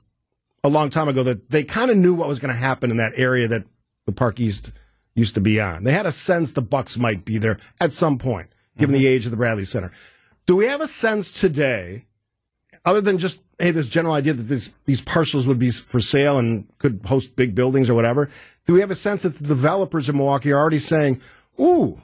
a 0.64 0.70
long 0.70 0.90
time 0.90 1.08
ago 1.08 1.24
that 1.24 1.50
they 1.50 1.64
kind 1.64 1.90
of 1.90 1.98
knew 1.98 2.14
what 2.14 2.28
was 2.28 2.40
going 2.40 2.54
to 2.54 2.60
happen 2.60 2.92
in 2.92 2.98
that 2.98 3.14
area 3.16 3.48
that 3.48 3.66
the 4.06 4.12
Park 4.12 4.40
East 4.40 4.72
used 5.16 5.36
to 5.36 5.42
be 5.42 5.60
on. 5.60 5.84
They 5.84 5.92
had 5.92 6.06
a 6.06 6.12
sense 6.12 6.52
the 6.52 6.62
Bucks 6.62 6.98
might 6.98 7.25
be 7.25 7.38
there 7.38 7.58
at 7.80 7.94
some 7.94 8.18
point, 8.18 8.50
given 8.78 8.96
mm-hmm. 8.96 9.04
the 9.04 9.08
age 9.08 9.25
of 9.25 9.31
the 9.31 9.38
Bradley 9.38 9.66
Center. 9.66 9.92
Do 10.46 10.56
we 10.56 10.66
have 10.66 10.81
a 10.81 10.88
sense 10.88 11.31
today, 11.31 12.06
other 12.86 13.02
than 13.02 13.18
just 13.18 13.42
hey, 13.59 13.71
this 13.71 13.88
general 13.88 14.13
idea 14.13 14.33
that 14.33 14.44
this, 14.44 14.71
these 14.85 15.01
parcels 15.01 15.47
would 15.47 15.59
be 15.59 15.69
for 15.71 16.00
sale 16.00 16.38
and 16.38 16.67
could 16.79 17.01
host 17.05 17.35
big 17.35 17.55
buildings 17.55 17.89
or 17.89 17.94
whatever? 17.94 18.29
Do 18.65 18.73
we 18.73 18.79
have 18.79 18.91
a 18.91 18.95
sense 18.95 19.23
that 19.23 19.35
the 19.35 19.47
developers 19.47 20.09
in 20.09 20.17
Milwaukee 20.17 20.51
are 20.51 20.59
already 20.59 20.79
saying, 20.79 21.21
"Ooh, 21.59 22.01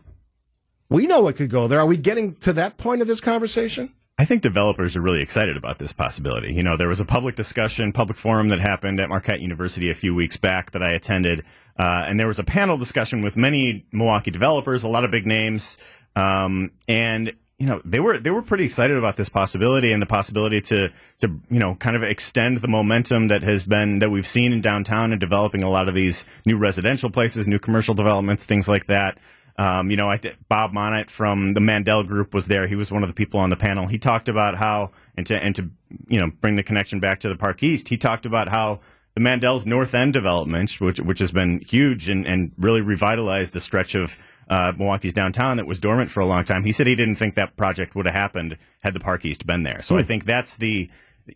we 0.90 1.08
know 1.08 1.22
what 1.22 1.36
could 1.36 1.50
go 1.50 1.68
there"? 1.68 1.80
Are 1.80 1.86
we 1.86 1.98
getting 1.98 2.34
to 2.36 2.54
that 2.54 2.78
point 2.78 3.02
of 3.02 3.08
this 3.08 3.22
conversation? 3.22 3.94
I 4.20 4.26
think 4.26 4.42
developers 4.42 4.98
are 4.98 5.02
really 5.02 5.22
excited 5.22 5.56
about 5.56 5.78
this 5.78 5.94
possibility. 5.94 6.54
You 6.54 6.62
know, 6.62 6.76
there 6.76 6.90
was 6.90 7.00
a 7.00 7.06
public 7.06 7.36
discussion, 7.36 7.94
public 7.94 8.18
forum 8.18 8.50
that 8.50 8.60
happened 8.60 9.00
at 9.00 9.08
Marquette 9.08 9.40
University 9.40 9.90
a 9.90 9.96
few 9.96 10.14
weeks 10.14 10.36
back 10.36 10.72
that 10.72 10.84
I 10.84 10.92
attended, 10.92 11.46
uh, 11.78 12.04
and 12.06 12.20
there 12.20 12.28
was 12.28 12.38
a 12.38 12.44
panel 12.44 12.78
discussion 12.78 13.22
with 13.22 13.38
many 13.38 13.86
Milwaukee 13.94 14.30
developers, 14.30 14.84
a 14.84 14.90
lot 14.90 15.06
of 15.06 15.12
big 15.12 15.26
names, 15.26 15.78
um, 16.18 16.72
and 16.90 17.34
you 17.60 17.68
know 17.68 17.82
they 17.84 18.00
were 18.00 18.18
they 18.18 18.32
were 18.32 18.42
pretty 18.42 18.64
excited 18.64 18.98
about 18.98 19.18
this 19.18 19.28
possibility 19.28 19.92
and 19.92 20.02
the 20.02 20.06
possibility 20.08 20.62
to 20.62 20.90
to 21.20 21.28
you 21.50 21.60
know 21.60 21.76
kind 21.76 21.96
of 21.96 22.04
extend 22.04 22.60
the 22.60 22.68
momentum 22.68 23.28
that 23.28 23.44
has 23.44 23.64
been 23.64 24.00
that 24.00 24.10
we've 24.10 24.26
seen 24.28 24.54
in 24.54 24.62
downtown 24.62 25.12
and 25.12 25.20
developing 25.20 25.62
a 25.62 25.70
lot 25.70 25.90
of 25.90 25.94
these 25.94 26.26
new 26.46 26.58
residential 26.58 27.10
places, 27.10 27.48
new 27.48 27.60
commercial 27.60 27.94
developments, 27.94 28.46
things 28.46 28.68
like 28.68 28.86
that. 28.86 29.18
Um, 29.58 29.92
you 29.92 29.98
know, 29.98 30.10
I 30.10 30.16
th- 30.16 30.38
Bob 30.48 30.72
Monnat 30.72 31.10
from 31.10 31.54
the 31.54 31.60
Mandel 31.60 32.06
Group 32.06 32.34
was 32.34 32.48
there. 32.48 32.66
He 32.66 32.78
was 32.78 32.94
one 32.94 33.04
of 33.04 33.10
the 33.10 33.14
people 33.14 33.42
on 33.42 33.50
the 33.50 33.58
panel. 33.58 33.88
He 33.88 33.98
talked 33.98 34.30
about 34.30 34.56
how, 34.56 34.92
and 35.18 35.26
to 35.28 35.44
and 35.44 35.54
to 35.58 35.70
you 36.08 36.18
know 36.18 36.32
bring 36.40 36.56
the 36.56 36.64
connection 36.64 37.02
back 37.02 37.20
to 37.20 37.30
the 37.30 37.36
Park 37.36 37.62
East. 37.62 37.90
He 37.90 37.98
talked 37.98 38.26
about 38.26 38.48
how 38.48 38.80
the 39.16 39.22
Mandel's 39.22 39.66
North 39.66 39.94
End 39.94 40.14
development, 40.14 40.80
which 40.80 41.02
which 41.02 41.20
has 41.20 41.34
been 41.34 41.60
huge 41.60 42.08
and, 42.08 42.26
and 42.26 42.54
really 42.58 42.80
revitalized 42.80 43.54
a 43.58 43.60
stretch 43.60 43.96
of 43.96 44.18
uh, 44.50 44.74
Milwaukee's 44.78 45.14
downtown 45.14 45.58
that 45.58 45.68
was 45.68 45.80
dormant 45.80 46.10
for 46.10 46.20
a 46.22 46.26
long 46.26 46.44
time. 46.44 46.64
He 46.64 46.72
said 46.72 46.88
he 46.88 46.96
didn't 46.96 47.16
think 47.16 47.36
that 47.36 47.56
project 47.56 47.96
would 47.96 48.06
have 48.06 48.16
happened 48.16 48.58
had 48.80 48.94
the 48.94 49.00
Park 49.00 49.26
East 49.26 49.46
been 49.46 49.64
there. 49.64 49.82
So 49.82 49.98
I 49.98 50.04
think 50.04 50.26
that's 50.26 50.56
the 50.56 50.90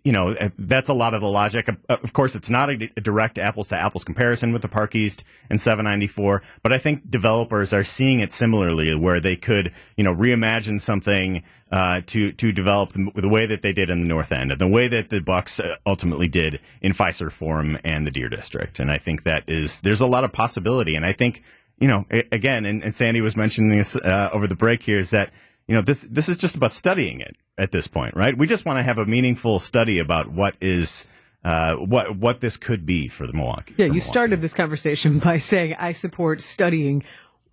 you 0.03 0.12
know, 0.12 0.29
uh, 0.29 0.50
that's 0.58 0.89
a 0.89 0.93
lot 0.93 1.13
of 1.13 1.22
the 1.22 1.27
logic. 1.27 1.70
Of 1.89 2.13
course, 2.13 2.36
it's 2.36 2.50
not 2.50 2.70
a, 2.70 2.75
direct 2.77 3.38
apples 3.38 3.67
to 3.70 3.77
apples 3.77 4.03
comparison 4.03 4.51
with 4.51 4.62
the 4.62 4.67
Park 4.67 4.96
East 4.96 5.24
and 5.50 5.60
794, 5.60 6.41
but 6.62 6.74
I 6.74 6.77
think 6.77 7.10
developers 7.10 7.74
are 7.74 7.84
seeing 7.84 8.20
it 8.20 8.34
similarly, 8.34 8.96
where 8.96 9.20
they 9.20 9.36
could, 9.36 9.72
you 9.98 10.03
know, 10.03 10.15
reimagine 10.15 10.79
something 10.82 11.43
uh, 11.72 12.01
to 12.08 12.32
to 12.34 12.51
develop 12.51 12.93
the, 12.93 13.12
the 13.15 13.29
way 13.29 13.46
that 13.46 13.62
they 13.62 13.74
did 13.74 13.89
in 13.89 14.00
the 14.00 14.08
North 14.08 14.32
End, 14.32 14.51
and 14.51 14.62
the 14.62 14.67
way 14.67 14.88
that 14.88 15.10
the 15.10 15.22
Bucks 15.22 15.60
uh, 15.60 15.75
ultimately 15.86 16.27
did 16.27 16.60
in 16.82 16.93
Fiserv 16.93 17.32
Forum 17.32 17.77
and 17.84 18.05
the 18.05 18.12
Deer 18.12 18.29
District. 18.29 18.79
And 18.79 18.91
I 18.91 18.98
think 18.98 19.24
that 19.24 19.43
is 19.48 19.82
there's 19.82 20.01
a 20.01 20.08
lot 20.08 20.24
of 20.24 20.32
possibility, 20.32 20.96
and 20.96 21.05
I 21.05 21.13
think 21.13 21.43
you 21.80 21.88
know, 21.88 22.06
again, 22.32 22.65
and, 22.65 22.84
and 22.84 22.96
Sandy 22.96 23.22
was 23.22 23.36
mentioning 23.36 23.77
this 23.77 23.96
uh, 23.96 24.30
over 24.32 24.48
the 24.48 24.56
break 24.56 24.84
here, 24.84 24.98
is 24.98 25.12
that 25.12 25.32
you 25.68 25.75
know 25.75 25.82
this 25.82 26.03
this 26.03 26.30
is 26.30 26.38
just 26.38 26.56
about 26.56 26.74
studying 26.74 27.20
it 27.20 27.36
at 27.58 27.72
this 27.72 27.88
point, 27.88 28.15
right? 28.15 28.38
We 28.38 28.48
just 28.48 28.65
want 28.65 28.77
to 28.80 28.84
have 28.84 28.98
a 28.98 29.06
meaningful 29.06 29.60
study 29.60 30.00
about 30.00 30.30
what 30.30 30.56
is 30.62 31.08
uh, 31.44 31.75
what 31.75 32.15
what 32.18 32.42
this 32.42 32.58
could 32.58 32.86
be 32.86 33.08
for 33.08 33.27
the 33.27 33.34
Milwaukee. 33.34 33.75
Yeah, 33.77 33.86
you 33.86 33.92
Milwaukee. 33.94 34.00
started 34.01 34.42
this 34.42 34.53
conversation 34.53 35.20
by 35.24 35.38
saying 35.38 35.75
I 35.80 35.92
support 35.92 36.42
studying 36.42 37.03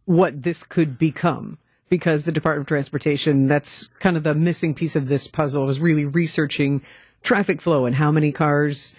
what 0.05 0.43
this 0.43 0.63
could 0.63 0.99
become 0.99 1.59
because 1.89 2.25
the 2.25 2.33
Department 2.33 2.65
of 2.65 2.69
Transportation 2.69 3.47
that's 3.47 3.89
kind 3.99 4.17
of 4.17 4.23
the 4.23 4.35
missing 4.35 4.75
piece 4.75 4.97
of 4.97 5.09
this 5.09 5.27
puzzle 5.27 5.69
is 5.69 5.81
really 5.81 6.05
researching 6.05 6.83
traffic 7.23 7.61
flow 7.61 7.85
and 7.85 7.97
how 7.97 8.11
many 8.11 8.33
cars 8.33 8.97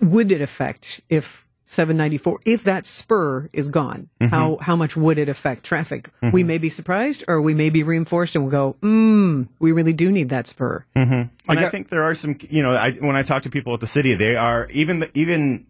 would 0.00 0.30
it 0.30 0.40
affect 0.40 1.00
if 1.08 1.47
794 1.70 2.40
if 2.46 2.64
that 2.64 2.86
spur 2.86 3.50
is 3.52 3.68
gone 3.68 4.08
mm-hmm. 4.20 4.30
how 4.30 4.56
how 4.56 4.74
much 4.74 4.96
would 4.96 5.18
it 5.18 5.28
affect 5.28 5.64
traffic? 5.64 6.10
Mm-hmm. 6.22 6.30
We 6.30 6.42
may 6.42 6.56
be 6.56 6.70
surprised 6.70 7.24
or 7.28 7.42
we 7.42 7.52
may 7.52 7.68
be 7.68 7.82
reinforced 7.82 8.34
and 8.34 8.44
we'll 8.44 8.50
go 8.50 8.76
mm, 8.80 9.48
we 9.58 9.72
really 9.72 9.92
do 9.92 10.10
need 10.10 10.30
that 10.30 10.46
spur. 10.46 10.84
Mm-hmm. 10.96 11.50
And 11.50 11.58
I, 11.58 11.68
think 11.68 11.88
there 11.88 12.02
are 12.02 12.14
some, 12.14 12.36
you 12.48 12.62
know, 12.62 12.72
I, 12.72 12.92
when 12.92 13.16
I 13.16 13.22
talk 13.22 13.42
to 13.42 13.50
people 13.50 13.74
at 13.74 13.80
the 13.80 13.86
city, 13.86 14.14
they 14.14 14.36
are 14.36 14.66
even 14.70 15.00
the, 15.00 15.10
even 15.14 15.66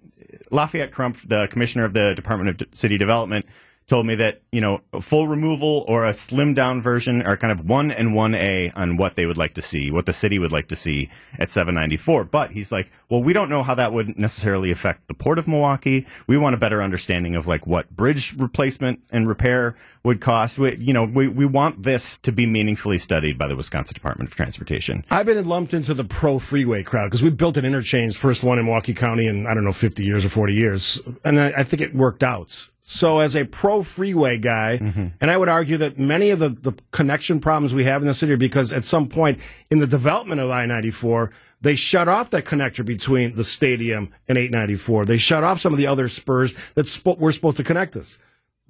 Lafayette 0.51 0.93
Crump, 0.93 1.19
the 1.23 1.49
commissioner 1.51 1.85
of 1.85 1.93
the 1.93 2.15
Department 2.15 2.51
of 2.51 2.59
D- 2.59 2.67
City 2.73 2.99
Development, 2.99 3.45
told 3.89 4.07
me 4.07 4.15
that 4.15 4.43
you 4.53 4.61
know 4.61 4.81
full 5.01 5.27
removal 5.27 5.85
or 5.89 6.07
a 6.07 6.13
slimmed 6.13 6.55
down 6.55 6.81
version 6.81 7.23
are 7.23 7.37
kind 7.37 7.51
of 7.51 7.69
one 7.69 7.91
and 7.91 8.15
one 8.15 8.35
A 8.35 8.71
on 8.77 8.97
what 8.97 9.17
they 9.17 9.27
would 9.27 9.37
like 9.37 9.55
to 9.55 9.63
see, 9.63 9.91
what 9.91 10.07
the 10.07 10.13
city 10.13 10.39
would 10.39 10.53
like 10.53 10.69
to 10.69 10.77
see 10.77 11.11
at 11.39 11.51
794. 11.51 12.25
But 12.25 12.51
he's 12.51 12.71
like, 12.71 12.91
well, 13.09 13.23
we 13.23 13.33
don't 13.33 13.49
know 13.49 13.63
how 13.63 13.75
that 13.75 13.93
would 13.93 14.19
necessarily 14.19 14.71
affect 14.71 15.09
the 15.09 15.15
port 15.15 15.39
of 15.39 15.49
Milwaukee. 15.49 16.07
We 16.27 16.37
want 16.37 16.55
a 16.55 16.59
better 16.59 16.83
understanding 16.83 17.35
of 17.35 17.47
like 17.47 17.67
what 17.67 17.91
bridge 17.91 18.35
replacement 18.37 19.01
and 19.11 19.27
repair 19.27 19.75
would 20.05 20.21
cost. 20.21 20.59
We, 20.59 20.77
you 20.77 20.93
know, 20.93 21.05
we, 21.05 21.29
we 21.29 21.47
want 21.47 21.83
this 21.83 22.17
to 22.19 22.33
be 22.33 22.47
meaningfully 22.47 22.99
studied 22.99 23.39
by 23.39 23.49
the 23.49 23.57
Wisconsin 23.57 23.95
Department 23.95 24.31
of 24.31 24.37
Transportation. 24.37 25.05
I've 25.11 25.27
been 25.27 25.45
lumped 25.47 25.75
into 25.75 25.95
the 25.95 26.05
pro 26.05 26.39
freeway 26.39 26.83
crowd 26.83 27.07
because 27.07 27.23
we 27.23 27.31
built 27.31 27.57
an 27.57 27.65
interchange, 27.65 28.17
first 28.17 28.45
one 28.45 28.59
in 28.59 28.67
Milwaukee 28.67 28.95
County 28.95 29.27
in, 29.27 29.47
I 29.47 29.55
don't 29.55 29.65
know, 29.65 29.73
50 29.73 30.05
years 30.05 30.25
or 30.25 30.29
40 30.29 30.55
years. 30.55 31.01
And 31.25 31.41
I, 31.41 31.49
I 31.59 31.63
think 31.65 31.83
it 31.83 31.95
worked 31.95 32.23
out. 32.23 32.69
So 32.91 33.19
as 33.19 33.37
a 33.37 33.45
pro 33.45 33.83
freeway 33.83 34.39
guy, 34.39 34.79
mm-hmm. 34.81 35.09
and 35.21 35.31
I 35.31 35.37
would 35.37 35.51
argue 35.51 35.77
that 35.77 35.99
many 35.99 36.31
of 36.31 36.39
the, 36.39 36.49
the 36.49 36.73
connection 36.91 37.39
problems 37.39 37.75
we 37.75 37.85
have 37.85 38.01
in 38.01 38.09
the 38.09 38.15
city 38.15 38.33
are 38.33 38.39
because 38.39 38.73
at 38.73 38.85
some 38.85 39.09
point 39.09 39.41
in 39.71 39.79
the 39.79 39.87
development 39.87 40.41
of 40.41 40.51
I-94, 40.51 41.31
they 41.61 41.75
shut 41.75 42.09
off 42.09 42.31
that 42.31 42.47
connector 42.47 42.85
between 42.85 43.37
the 43.37 43.45
stadium 43.45 44.15
and 44.27 44.39
894. 44.39 45.05
They 45.05 45.19
shut 45.19 45.45
off 45.45 45.61
some 45.61 45.73
of 45.73 45.79
the 45.79 45.87
other 45.87 46.09
spurs 46.09 46.55
that 46.75 46.87
spo- 46.87 47.19
were 47.19 47.33
supposed 47.33 47.59
to 47.59 47.63
connect 47.65 47.95
us. 47.95 48.19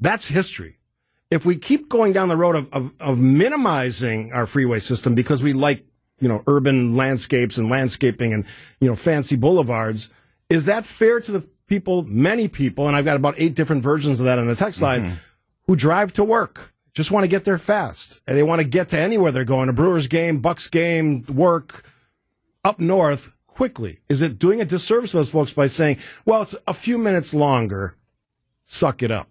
That's 0.00 0.26
history 0.26 0.78
if 1.30 1.44
we 1.44 1.56
keep 1.56 1.88
going 1.88 2.12
down 2.12 2.28
the 2.28 2.36
road 2.36 2.56
of, 2.56 2.72
of, 2.72 2.92
of 3.00 3.18
minimizing 3.18 4.32
our 4.32 4.46
freeway 4.46 4.80
system 4.80 5.14
because 5.14 5.42
we 5.42 5.52
like, 5.52 5.84
you 6.20 6.28
know, 6.28 6.42
urban 6.46 6.96
landscapes 6.96 7.56
and 7.56 7.70
landscaping 7.70 8.32
and, 8.32 8.44
you 8.80 8.88
know, 8.88 8.96
fancy 8.96 9.36
boulevards, 9.36 10.10
is 10.48 10.66
that 10.66 10.84
fair 10.84 11.20
to 11.20 11.32
the 11.32 11.48
people, 11.68 12.02
many 12.04 12.48
people, 12.48 12.88
and 12.88 12.96
I've 12.96 13.04
got 13.04 13.16
about 13.16 13.34
eight 13.38 13.54
different 13.54 13.82
versions 13.82 14.18
of 14.18 14.26
that 14.26 14.38
on 14.38 14.46
the 14.46 14.56
text 14.56 14.82
line, 14.82 15.02
mm-hmm. 15.02 15.14
who 15.66 15.76
drive 15.76 16.12
to 16.14 16.24
work, 16.24 16.74
just 16.92 17.10
want 17.10 17.24
to 17.24 17.28
get 17.28 17.44
there 17.44 17.58
fast. 17.58 18.20
And 18.26 18.36
they 18.36 18.42
want 18.42 18.60
to 18.60 18.66
get 18.66 18.88
to 18.88 18.98
anywhere 18.98 19.30
they're 19.30 19.44
going, 19.44 19.68
a 19.68 19.72
Brewers 19.72 20.08
game, 20.08 20.40
Bucks 20.40 20.66
game, 20.66 21.24
work, 21.24 21.84
up 22.64 22.80
north 22.80 23.34
quickly. 23.46 24.00
Is 24.08 24.22
it 24.22 24.38
doing 24.38 24.60
a 24.60 24.64
disservice 24.64 25.12
to 25.12 25.18
those 25.18 25.30
folks 25.30 25.52
by 25.52 25.68
saying, 25.68 25.98
well, 26.24 26.42
it's 26.42 26.56
a 26.66 26.74
few 26.74 26.98
minutes 26.98 27.32
longer, 27.32 27.96
suck 28.64 29.02
it 29.02 29.10
up? 29.10 29.28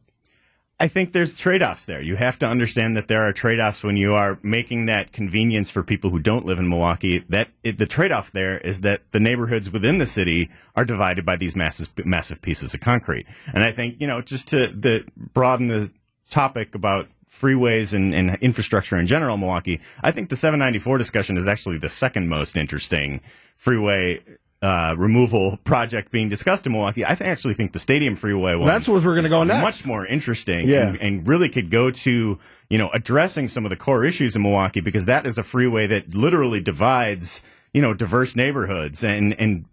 I 0.80 0.88
think 0.88 1.12
there's 1.12 1.38
trade 1.38 1.64
offs 1.64 1.86
there. 1.86 2.02
You 2.02 2.18
have 2.18 2.38
to 2.40 2.46
understand 2.46 2.96
that 2.98 3.08
there 3.08 3.24
are 3.28 3.34
trade 3.34 3.60
offs 3.60 3.84
when 3.84 3.98
you 3.98 4.14
are 4.14 4.38
making 4.44 4.86
that 4.86 5.12
convenience 5.12 5.72
for 5.72 5.82
people 5.82 6.12
who 6.12 6.20
don't 6.20 6.46
live 6.46 6.60
in 6.60 6.70
Milwaukee. 6.70 7.26
That 7.30 7.50
it, 7.64 7.80
the 7.80 7.88
trade 7.88 8.12
off 8.12 8.32
there 8.32 8.60
is 8.60 8.82
that 8.82 9.02
the 9.12 9.20
neighborhoods 9.20 9.72
within 9.72 9.98
the 9.98 10.06
city 10.06 10.52
are 10.76 10.86
divided 10.86 11.26
by 11.26 11.36
these 11.36 11.56
massive, 11.56 11.90
massive 12.06 12.44
pieces 12.44 12.76
of 12.76 12.80
concrete. 12.80 13.26
And 13.54 13.64
I 13.64 13.72
think, 13.72 14.00
you 14.00 14.06
know, 14.06 14.22
just 14.22 14.50
to 14.50 14.68
the, 14.68 15.04
broaden 15.18 15.68
the 15.68 15.92
topic 16.30 16.76
about 16.76 17.08
freeways 17.28 17.96
and, 17.96 18.14
and 18.14 18.36
infrastructure 18.42 18.98
in 18.98 19.08
general 19.08 19.36
Milwaukee, 19.36 19.82
I 20.04 20.12
think 20.12 20.30
the 20.30 20.36
794 20.36 21.00
discussion 21.00 21.38
is 21.38 21.48
actually 21.48 21.80
the 21.80 21.90
second 21.90 22.30
most 22.30 22.56
interesting 22.56 23.22
freeway 23.56 24.22
uh, 24.62 24.96
removal 24.98 25.58
project 25.64 26.12
being 26.12 26.30
discussed 26.30 26.66
in 26.66 26.72
Milwaukee. 26.72 27.06
I 27.06 27.10
th- 27.16 27.22
actually 27.30 27.54
think 27.54 27.74
the 27.74 27.80
Stadium 27.80 28.16
Freeway 28.16 28.56
one 28.56 28.66
That's 28.68 28.88
where 28.90 28.98
we're 29.00 29.14
going 29.14 29.24
to 29.24 29.30
go 29.30 29.44
next. 29.44 29.62
much 29.62 29.86
more 29.86 30.06
interesting 30.06 30.68
Yeah. 30.68 30.88
and, 30.90 31.02
and 31.02 31.28
really 31.28 31.48
could 31.50 31.70
go 31.70 31.92
to 31.92 32.40
you 32.70 32.78
know 32.78 32.90
addressing 32.94 33.48
some 33.50 33.66
of 33.66 33.70
the 33.70 33.76
core 33.78 34.04
issues 34.04 34.36
in 34.36 34.42
Milwaukee 34.42 34.82
because 34.82 35.06
that 35.06 35.28
is 35.28 35.38
a 35.38 35.44
freeway 35.44 35.86
that 35.88 36.16
literally 36.16 36.60
divides 36.60 37.44
you 37.74 37.82
know 37.84 37.94
diverse 37.94 38.36
neighborhoods 38.36 39.04
and 39.04 39.40
and 39.40 39.66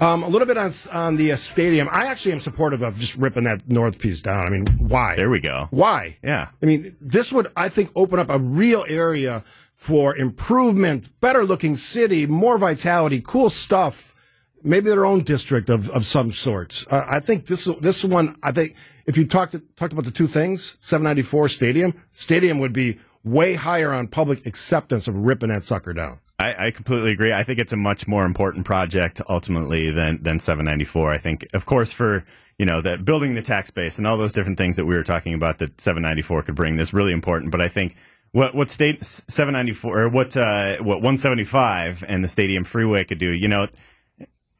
Um, 0.00 0.22
a 0.22 0.28
little 0.28 0.46
bit 0.46 0.56
on, 0.56 0.70
on 0.92 1.16
the 1.16 1.32
uh, 1.32 1.36
stadium. 1.36 1.88
I 1.92 2.06
actually 2.06 2.32
am 2.32 2.40
supportive 2.40 2.80
of 2.80 2.96
just 2.98 3.16
ripping 3.16 3.44
that 3.44 3.68
north 3.68 3.98
piece 3.98 4.22
down. 4.22 4.46
I 4.46 4.48
mean, 4.48 4.66
why? 4.78 5.14
There 5.16 5.28
we 5.28 5.40
go. 5.40 5.68
Why? 5.72 6.16
Yeah. 6.22 6.48
I 6.62 6.66
mean, 6.66 6.96
this 7.02 7.34
would, 7.34 7.48
I 7.54 7.68
think, 7.68 7.90
open 7.94 8.18
up 8.18 8.30
a 8.30 8.38
real 8.38 8.86
area 8.88 9.44
for 9.80 10.14
improvement, 10.14 11.08
better 11.22 11.42
looking 11.42 11.74
city, 11.74 12.26
more 12.26 12.58
vitality, 12.58 13.18
cool 13.24 13.48
stuff. 13.48 14.14
Maybe 14.62 14.90
their 14.90 15.06
own 15.06 15.22
district 15.22 15.70
of, 15.70 15.88
of 15.88 16.04
some 16.04 16.32
sort. 16.32 16.84
Uh, 16.90 17.06
I 17.08 17.18
think 17.18 17.46
this 17.46 17.64
this 17.80 18.04
one. 18.04 18.36
I 18.42 18.52
think 18.52 18.76
if 19.06 19.16
you 19.16 19.26
talked 19.26 19.56
talked 19.76 19.94
about 19.94 20.04
the 20.04 20.10
two 20.10 20.26
things, 20.26 20.76
794 20.80 21.48
stadium, 21.48 21.94
stadium 22.10 22.58
would 22.58 22.74
be 22.74 23.00
way 23.24 23.54
higher 23.54 23.90
on 23.90 24.08
public 24.08 24.44
acceptance 24.44 25.08
of 25.08 25.16
ripping 25.16 25.48
that 25.48 25.64
sucker 25.64 25.94
down. 25.94 26.20
I, 26.38 26.66
I 26.66 26.70
completely 26.72 27.12
agree. 27.12 27.32
I 27.32 27.42
think 27.42 27.58
it's 27.58 27.72
a 27.72 27.78
much 27.78 28.06
more 28.06 28.26
important 28.26 28.66
project 28.66 29.22
ultimately 29.30 29.90
than 29.90 30.22
than 30.22 30.40
794. 30.40 31.10
I 31.10 31.16
think, 31.16 31.46
of 31.54 31.64
course, 31.64 31.90
for 31.90 32.22
you 32.58 32.66
know 32.66 32.82
that 32.82 33.06
building 33.06 33.34
the 33.34 33.40
tax 33.40 33.70
base 33.70 33.96
and 33.96 34.06
all 34.06 34.18
those 34.18 34.34
different 34.34 34.58
things 34.58 34.76
that 34.76 34.84
we 34.84 34.94
were 34.94 35.04
talking 35.04 35.32
about 35.32 35.56
that 35.60 35.80
794 35.80 36.42
could 36.42 36.54
bring. 36.54 36.76
This 36.76 36.92
really 36.92 37.14
important. 37.14 37.50
But 37.50 37.62
I 37.62 37.68
think 37.68 37.96
what 38.32 38.54
what 38.54 38.70
state 38.70 39.04
794 39.04 39.98
or 39.98 40.08
what 40.08 40.36
uh, 40.36 40.76
what 40.78 40.96
175 40.96 42.04
and 42.06 42.22
the 42.22 42.28
Stadium 42.28 42.64
Freeway 42.64 43.04
could 43.04 43.18
do. 43.18 43.30
You 43.30 43.48
know. 43.48 43.68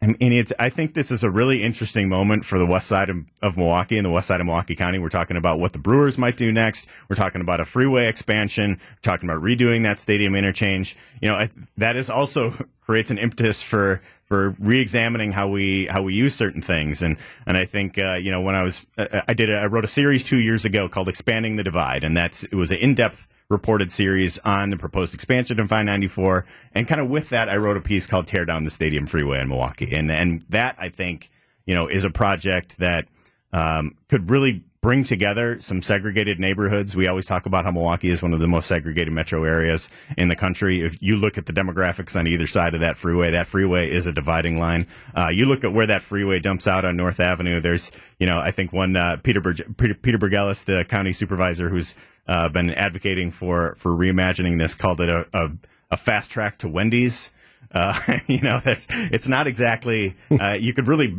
And 0.02 0.16
and 0.18 0.32
it's, 0.32 0.50
I 0.58 0.70
think 0.70 0.94
this 0.94 1.10
is 1.10 1.24
a 1.24 1.30
really 1.30 1.62
interesting 1.62 2.08
moment 2.08 2.46
for 2.46 2.58
the 2.58 2.64
west 2.64 2.86
side 2.86 3.10
of, 3.10 3.18
of 3.42 3.58
Milwaukee 3.58 3.98
and 3.98 4.06
the 4.06 4.10
west 4.10 4.28
side 4.28 4.40
of 4.40 4.46
Milwaukee 4.46 4.74
County. 4.74 4.98
We're 4.98 5.10
talking 5.10 5.36
about 5.36 5.58
what 5.58 5.74
the 5.74 5.78
Brewers 5.78 6.16
might 6.16 6.38
do 6.38 6.50
next. 6.50 6.88
We're 7.10 7.16
talking 7.16 7.42
about 7.42 7.60
a 7.60 7.66
freeway 7.66 8.06
expansion. 8.06 8.80
We're 8.80 9.02
talking 9.02 9.28
about 9.28 9.42
redoing 9.42 9.82
that 9.82 10.00
stadium 10.00 10.34
interchange. 10.34 10.96
You 11.20 11.28
know, 11.28 11.34
I, 11.34 11.50
that 11.76 11.96
is 11.96 12.08
also 12.08 12.54
creates 12.80 13.10
an 13.10 13.18
impetus 13.18 13.60
for 13.60 14.00
for 14.24 14.54
re-examining 14.58 15.32
how 15.32 15.48
we 15.48 15.84
how 15.84 16.02
we 16.02 16.14
use 16.14 16.34
certain 16.34 16.62
things. 16.62 17.02
And 17.02 17.18
and 17.44 17.58
I 17.58 17.66
think 17.66 17.98
uh, 17.98 18.14
you 18.14 18.30
know 18.30 18.40
when 18.40 18.54
I 18.54 18.62
was 18.62 18.86
I 18.96 19.22
I 19.28 19.34
did 19.34 19.50
a, 19.50 19.58
I 19.58 19.66
wrote 19.66 19.84
a 19.84 19.88
series 19.88 20.24
two 20.24 20.38
years 20.38 20.64
ago 20.64 20.88
called 20.88 21.10
"Expanding 21.10 21.56
the 21.56 21.62
Divide," 21.62 22.04
and 22.04 22.16
that's 22.16 22.44
it 22.44 22.54
was 22.54 22.70
an 22.70 22.78
in-depth 22.78 23.28
reported 23.50 23.92
series 23.92 24.38
on 24.38 24.70
the 24.70 24.76
proposed 24.78 25.12
expansion 25.12 25.60
of 25.60 25.70
I-94. 25.70 26.44
And 26.72 26.88
kind 26.88 27.00
of 27.00 27.10
with 27.10 27.28
that, 27.30 27.50
I 27.50 27.56
wrote 27.56 27.76
a 27.76 27.80
piece 27.82 28.06
called 28.06 28.26
Tear 28.26 28.46
Down 28.46 28.64
the 28.64 28.70
Stadium 28.70 29.06
Freeway 29.06 29.40
in 29.40 29.48
Milwaukee. 29.48 29.94
And, 29.94 30.10
and 30.10 30.42
that, 30.48 30.76
I 30.78 30.88
think, 30.88 31.30
you 31.66 31.74
know, 31.74 31.88
is 31.88 32.04
a 32.04 32.10
project 32.10 32.78
that 32.78 33.06
um, 33.52 33.96
could 34.08 34.30
really 34.30 34.62
bring 34.80 35.04
together 35.04 35.58
some 35.58 35.82
segregated 35.82 36.40
neighborhoods. 36.40 36.96
We 36.96 37.06
always 37.06 37.26
talk 37.26 37.44
about 37.44 37.64
how 37.66 37.70
Milwaukee 37.70 38.08
is 38.08 38.22
one 38.22 38.32
of 38.32 38.40
the 38.40 38.48
most 38.48 38.66
segregated 38.66 39.12
metro 39.12 39.44
areas 39.44 39.90
in 40.16 40.28
the 40.28 40.36
country. 40.36 40.80
If 40.80 41.02
you 41.02 41.16
look 41.16 41.36
at 41.36 41.44
the 41.44 41.52
demographics 41.52 42.18
on 42.18 42.26
either 42.26 42.46
side 42.46 42.74
of 42.74 42.80
that 42.80 42.96
freeway, 42.96 43.32
that 43.32 43.46
freeway 43.46 43.90
is 43.90 44.06
a 44.06 44.12
dividing 44.12 44.58
line. 44.58 44.86
Uh, 45.14 45.28
you 45.28 45.44
look 45.44 45.64
at 45.64 45.74
where 45.74 45.86
that 45.86 46.00
freeway 46.00 46.38
dumps 46.38 46.66
out 46.66 46.86
on 46.86 46.96
North 46.96 47.20
Avenue. 47.20 47.60
There's, 47.60 47.92
you 48.18 48.26
know, 48.26 48.38
I 48.38 48.52
think 48.52 48.72
one 48.72 48.96
uh, 48.96 49.18
Peter 49.18 49.42
Peter, 49.42 49.94
Peter 49.94 50.18
Burgelis, 50.18 50.64
the 50.64 50.86
county 50.86 51.12
supervisor, 51.12 51.68
who's 51.68 51.94
uh, 52.30 52.48
been 52.48 52.70
advocating 52.70 53.30
for 53.30 53.74
for 53.76 53.90
reimagining 53.90 54.58
this, 54.58 54.74
called 54.74 55.00
it 55.00 55.08
a, 55.08 55.26
a, 55.34 55.50
a 55.90 55.96
fast 55.96 56.30
track 56.30 56.56
to 56.58 56.68
Wendy's. 56.68 57.32
Uh, 57.72 57.98
you 58.26 58.40
know, 58.40 58.60
that 58.60 58.86
it's 59.12 59.28
not 59.28 59.46
exactly. 59.46 60.14
Uh, 60.30 60.56
you 60.58 60.72
could 60.72 60.88
really 60.88 61.16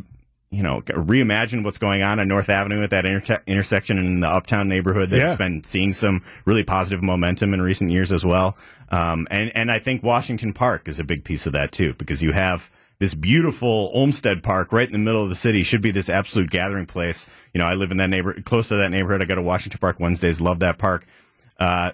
you 0.54 0.64
know, 0.64 0.82
reimagine 0.82 1.64
what's 1.64 1.78
going 1.78 2.02
on 2.02 2.20
on 2.20 2.28
North 2.28 2.50
Avenue 2.50 2.84
at 2.84 2.90
that 2.90 3.06
inter- 3.06 3.42
intersection 3.48 3.98
in 3.98 4.20
the 4.20 4.28
Uptown 4.28 4.68
neighborhood 4.68 5.10
that's 5.10 5.22
Yeah. 5.22 5.36
been 5.38 5.64
seeing 5.64 5.94
some 5.94 6.24
really 6.44 6.66
positive 6.66 7.02
momentum 7.02 7.54
in 7.54 7.62
recent 7.62 7.90
years 7.90 8.12
as 8.12 8.26
well. 8.26 8.58
Um, 8.90 9.28
and 9.32 9.50
and 9.56 9.72
I 9.72 9.80
think 9.80 10.04
Washington 10.04 10.52
Park 10.52 10.90
is 10.90 11.00
a 11.00 11.06
big 11.06 11.24
piece 11.24 11.46
of 11.46 11.54
that 11.54 11.72
too, 11.72 11.94
because 11.94 12.22
you 12.22 12.34
have 12.34 12.70
this 13.02 13.16
beautiful 13.16 13.90
Olmsted 13.96 14.44
Park 14.44 14.72
right 14.72 14.86
in 14.86 14.94
the 14.94 15.00
middle 15.00 15.24
of 15.24 15.30
the 15.30 15.36
city. 15.36 15.64
Should 15.64 15.82
be 15.82 15.90
this 15.90 16.08
absolute 16.08 16.52
gathering 16.52 16.86
place. 16.86 17.28
You 17.52 17.58
know, 17.58 17.66
I 17.66 17.74
live 17.74 17.90
in 17.90 17.98
that 17.98 18.12
neighbor, 18.12 18.40
close 18.44 18.68
to 18.68 18.76
that 18.76 18.90
neighborhood. 18.90 19.24
I 19.24 19.26
go 19.26 19.34
to 19.34 19.42
Washington 19.42 19.80
Park 19.80 20.00
Wednesdays. 20.00 20.40
Love 20.40 20.60
that 20.60 20.78
park. 20.78 21.08
Uh, 21.60 21.94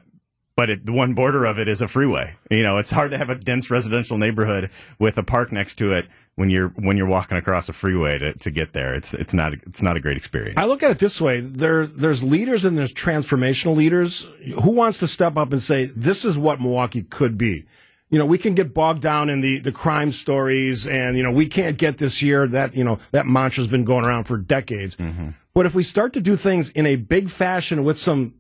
but 0.58 0.70
it, 0.70 0.86
the 0.86 0.92
one 0.92 1.14
border 1.14 1.46
of 1.46 1.60
it 1.60 1.70
is 1.70 1.82
a 1.82 1.88
freeway. 1.88 2.36
You 2.52 2.62
know, 2.62 2.78
it's 2.78 2.92
hard 2.92 3.12
to 3.12 3.18
have 3.18 3.30
a 3.30 3.36
dense 3.36 3.72
residential 3.72 4.18
neighborhood 4.18 4.70
with 5.00 5.18
a 5.18 5.24
park 5.24 5.54
next 5.54 5.76
to 5.76 5.94
it 5.94 6.08
when 6.36 6.50
you're 6.50 6.70
when 6.76 6.98
you're 6.98 7.08
walking 7.08 7.38
across 7.38 7.70
a 7.70 7.74
freeway 7.74 8.18
to, 8.18 8.34
to 8.34 8.52
get 8.52 8.74
there. 8.74 8.94
It's 8.94 9.14
it's 9.14 9.34
not 9.34 9.54
it's 9.54 9.82
not 9.82 9.96
a 9.96 10.02
great 10.02 10.18
experience. 10.18 10.58
I 10.58 10.66
look 10.66 10.84
at 10.84 10.92
it 10.92 11.00
this 11.00 11.22
way: 11.22 11.40
there, 11.40 11.88
there's 11.88 12.22
leaders 12.22 12.66
and 12.66 12.78
there's 12.78 12.94
transformational 12.94 13.78
leaders. 13.78 14.28
Who 14.62 14.72
wants 14.72 15.00
to 15.00 15.08
step 15.08 15.38
up 15.38 15.54
and 15.54 15.62
say, 15.62 15.86
"This 15.86 16.26
is 16.26 16.38
what 16.38 16.60
Milwaukee 16.60 17.04
could 17.04 17.38
be"? 17.38 17.66
You 18.10 18.20
know, 18.20 18.26
we 18.26 18.38
can 18.38 18.56
get 18.56 18.74
bogged 18.74 19.02
down 19.02 19.30
in 19.30 19.42
the 19.42 19.60
the 19.60 19.72
crime 19.72 20.12
stories, 20.12 20.88
and 20.88 21.18
you 21.18 21.24
know, 21.24 21.32
we 21.32 21.48
can't 21.48 21.78
get 21.78 21.98
this 21.98 22.22
year. 22.22 22.48
That 22.48 22.76
you 22.76 22.84
know, 22.84 23.00
that 23.12 23.26
mantra's 23.26 23.68
been 23.68 23.84
going 23.84 24.06
around 24.06 24.26
for 24.26 24.38
decades. 24.38 24.96
Mm-hmm. 24.96 25.30
But 25.54 25.66
if 25.66 25.74
we 25.74 25.84
start 25.84 26.14
to 26.14 26.22
do 26.22 26.36
things 26.36 26.70
in 26.70 26.86
a 26.86 26.98
big 26.98 27.30
fashion 27.30 27.84
with 27.84 27.98
some, 27.98 28.36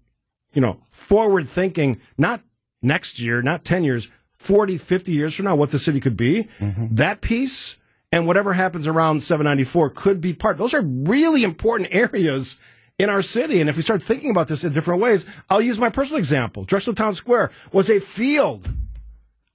you 0.53 0.61
know, 0.61 0.79
forward 0.91 1.47
thinking, 1.47 1.99
not 2.15 2.41
next 2.83 3.19
year, 3.19 3.41
not 3.41 3.65
10 3.65 3.83
years, 3.83 4.07
40, 4.35 4.77
50 4.77 5.11
years 5.11 5.33
from 5.33 5.45
now, 5.45 5.55
what 5.55 5.71
the 5.71 5.79
city 5.79 5.99
could 5.99 6.15
be, 6.15 6.47
mm-hmm. 6.59 6.93
that 6.93 7.21
piece 7.21 7.79
and 8.11 8.27
whatever 8.27 8.53
happens 8.53 8.87
around 8.87 9.23
794 9.23 9.89
could 9.89 10.21
be 10.21 10.33
part. 10.33 10.57
Those 10.57 10.73
are 10.73 10.81
really 10.81 11.43
important 11.43 11.89
areas 11.93 12.57
in 12.99 13.09
our 13.09 13.21
city. 13.21 13.61
And 13.61 13.69
if 13.69 13.75
we 13.75 13.81
start 13.81 14.01
thinking 14.01 14.29
about 14.29 14.47
this 14.47 14.63
in 14.63 14.73
different 14.73 15.01
ways, 15.01 15.25
I'll 15.49 15.61
use 15.61 15.79
my 15.79 15.89
personal 15.89 16.19
example. 16.19 16.65
Drexel 16.65 16.95
Town 16.95 17.15
Square 17.15 17.51
was 17.71 17.89
a 17.89 17.99
field. 17.99 18.69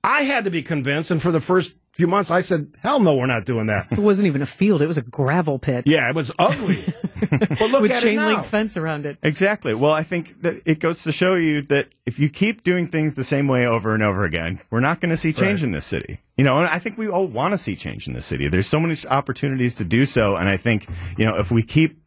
I 0.04 0.22
had 0.22 0.44
to 0.44 0.50
be 0.50 0.62
convinced. 0.62 1.10
And 1.10 1.22
for 1.22 1.30
the 1.30 1.40
first 1.40 1.76
few 1.92 2.06
months, 2.06 2.30
I 2.30 2.40
said, 2.40 2.72
hell 2.82 3.00
no, 3.00 3.14
we're 3.14 3.26
not 3.26 3.44
doing 3.44 3.66
that. 3.66 3.86
It 3.92 3.98
wasn't 3.98 4.26
even 4.26 4.42
a 4.42 4.46
field; 4.46 4.82
it 4.82 4.86
was 4.86 4.98
a 4.98 5.02
gravel 5.02 5.58
pit 5.58 5.84
Yeah, 5.86 6.08
it 6.08 6.14
was 6.14 6.32
ugly. 6.38 6.82
but 7.30 7.60
look 7.70 7.82
with 7.82 7.92
at 7.92 8.02
chain 8.02 8.18
it 8.18 8.24
link 8.26 8.44
fence 8.44 8.76
around 8.76 9.06
it. 9.06 9.18
Exactly. 9.22 9.74
Well, 9.74 9.92
I 9.92 10.02
think 10.02 10.42
that 10.42 10.62
it 10.64 10.80
goes 10.80 11.04
to 11.04 11.12
show 11.12 11.34
you 11.34 11.62
that 11.62 11.88
if 12.06 12.18
you 12.18 12.28
keep 12.28 12.64
doing 12.64 12.88
things 12.88 13.14
the 13.14 13.22
same 13.24 13.46
way 13.46 13.66
over 13.66 13.94
and 13.94 14.02
over 14.02 14.24
again, 14.24 14.60
we're 14.70 14.80
not 14.80 15.00
going 15.00 15.10
to 15.10 15.16
see 15.16 15.32
change 15.32 15.60
Right. 15.60 15.66
in 15.68 15.72
this 15.72 15.86
city. 15.86 16.18
You 16.36 16.44
know, 16.44 16.58
and 16.58 16.68
I 16.68 16.78
think 16.78 16.98
we 16.98 17.08
all 17.08 17.26
want 17.26 17.52
to 17.52 17.58
see 17.58 17.76
change 17.76 18.08
in 18.08 18.14
this 18.14 18.26
city. 18.26 18.48
There's 18.48 18.66
so 18.66 18.80
many 18.80 18.96
opportunities 19.08 19.74
to 19.74 19.84
do 19.84 20.06
so, 20.06 20.34
and 20.36 20.48
I 20.48 20.56
think 20.56 20.88
you 21.16 21.24
know 21.26 21.38
if 21.38 21.50
we 21.52 21.62
keep 21.62 22.02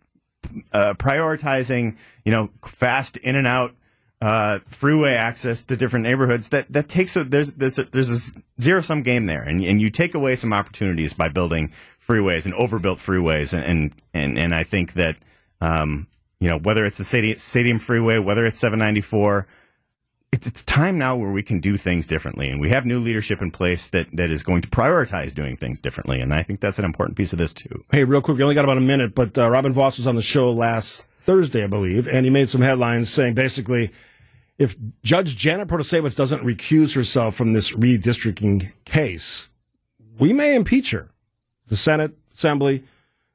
uh, 0.74 0.96
prioritizing, 0.96 1.96
you 2.26 2.32
know, 2.32 2.50
fast 2.66 3.18
in 3.18 3.36
and 3.36 3.48
out 3.48 3.74
uh, 4.22 4.60
freeway 4.68 5.14
access 5.14 5.64
to 5.64 5.76
different 5.76 6.04
neighborhoods, 6.04 6.50
that 6.50 6.72
that 6.72 6.88
takes 6.88 7.16
a 7.16 7.24
there's 7.24 7.54
there's 7.54 7.78
a, 7.80 7.84
there's 7.86 8.10
a 8.36 8.62
zero 8.62 8.82
sum 8.82 9.04
game 9.04 9.26
there, 9.26 9.44
and 9.44 9.64
and 9.64 9.82
you 9.82 9.90
take 9.90 10.16
away 10.16 10.36
some 10.36 10.54
opportunities 10.54 11.14
by 11.14 11.28
building 11.28 11.72
freeways 12.06 12.46
and 12.46 12.54
overbuilt 12.56 13.00
freeways, 13.00 13.54
and 13.54 13.64
and 13.64 13.94
and, 14.14 14.38
and 14.38 14.56
I 14.56 14.64
think 14.64 14.94
that 14.94 15.18
um, 15.62 16.08
you 16.40 16.50
know 16.50 16.58
whether 16.58 16.86
it's 16.86 16.98
the 16.98 17.04
stadium, 17.04 17.38
stadium 17.38 17.80
freeway, 17.80 18.20
whether 18.20 18.46
it's 18.46 18.60
794. 18.60 19.48
It's, 20.32 20.48
it's 20.48 20.62
time 20.64 20.98
now 20.98 21.16
where 21.16 21.32
we 21.32 21.44
can 21.44 21.60
do 21.62 21.78
things 21.78 22.06
differently, 22.08 22.50
and 22.50 22.60
we 22.60 22.68
have 22.68 22.86
new 22.86 23.00
leadership 23.00 23.42
in 23.42 23.52
place 23.52 23.88
that, 23.90 24.14
that 24.18 24.32
is 24.32 24.44
going 24.44 24.62
to 24.64 24.68
prioritize 24.68 25.34
doing 25.34 25.56
things 25.56 25.80
differently, 25.80 26.20
and 26.20 26.34
I 26.34 26.44
think 26.44 26.60
that's 26.60 26.78
an 26.78 26.84
important 26.84 27.16
piece 27.16 27.32
of 27.32 27.40
this 27.40 27.54
too. 27.54 27.86
Hey, 27.90 28.04
real 28.04 28.22
quick, 28.22 28.36
we 28.36 28.44
only 28.44 28.56
got 28.56 28.66
about 28.66 28.78
a 28.78 28.82
minute, 28.82 29.16
but 29.16 29.38
uh, 29.38 29.50
Robin 29.50 29.72
Vos 29.72 29.96
was 29.96 30.08
on 30.08 30.16
the 30.16 30.22
show 30.22 30.52
last 30.52 31.06
Thursday, 31.26 31.64
I 31.64 31.68
believe, 31.68 32.08
and 32.08 32.24
he 32.26 32.30
made 32.30 32.50
some 32.50 32.62
headlines 32.62 33.10
saying 33.10 33.34
basically 33.34 33.92
if 34.58 34.76
Judge 35.04 35.36
Janet 35.36 35.68
Protasiewicz 35.68 36.16
doesn't 36.16 36.44
recuse 36.44 36.96
herself 36.96 37.36
from 37.36 37.54
this 37.54 37.72
redistricting 37.72 38.72
case, 38.86 39.50
we 40.18 40.32
may 40.34 40.56
impeach 40.56 40.92
her. 40.92 41.10
The 41.68 41.76
Senate, 41.76 42.14
Assembly, 42.34 42.84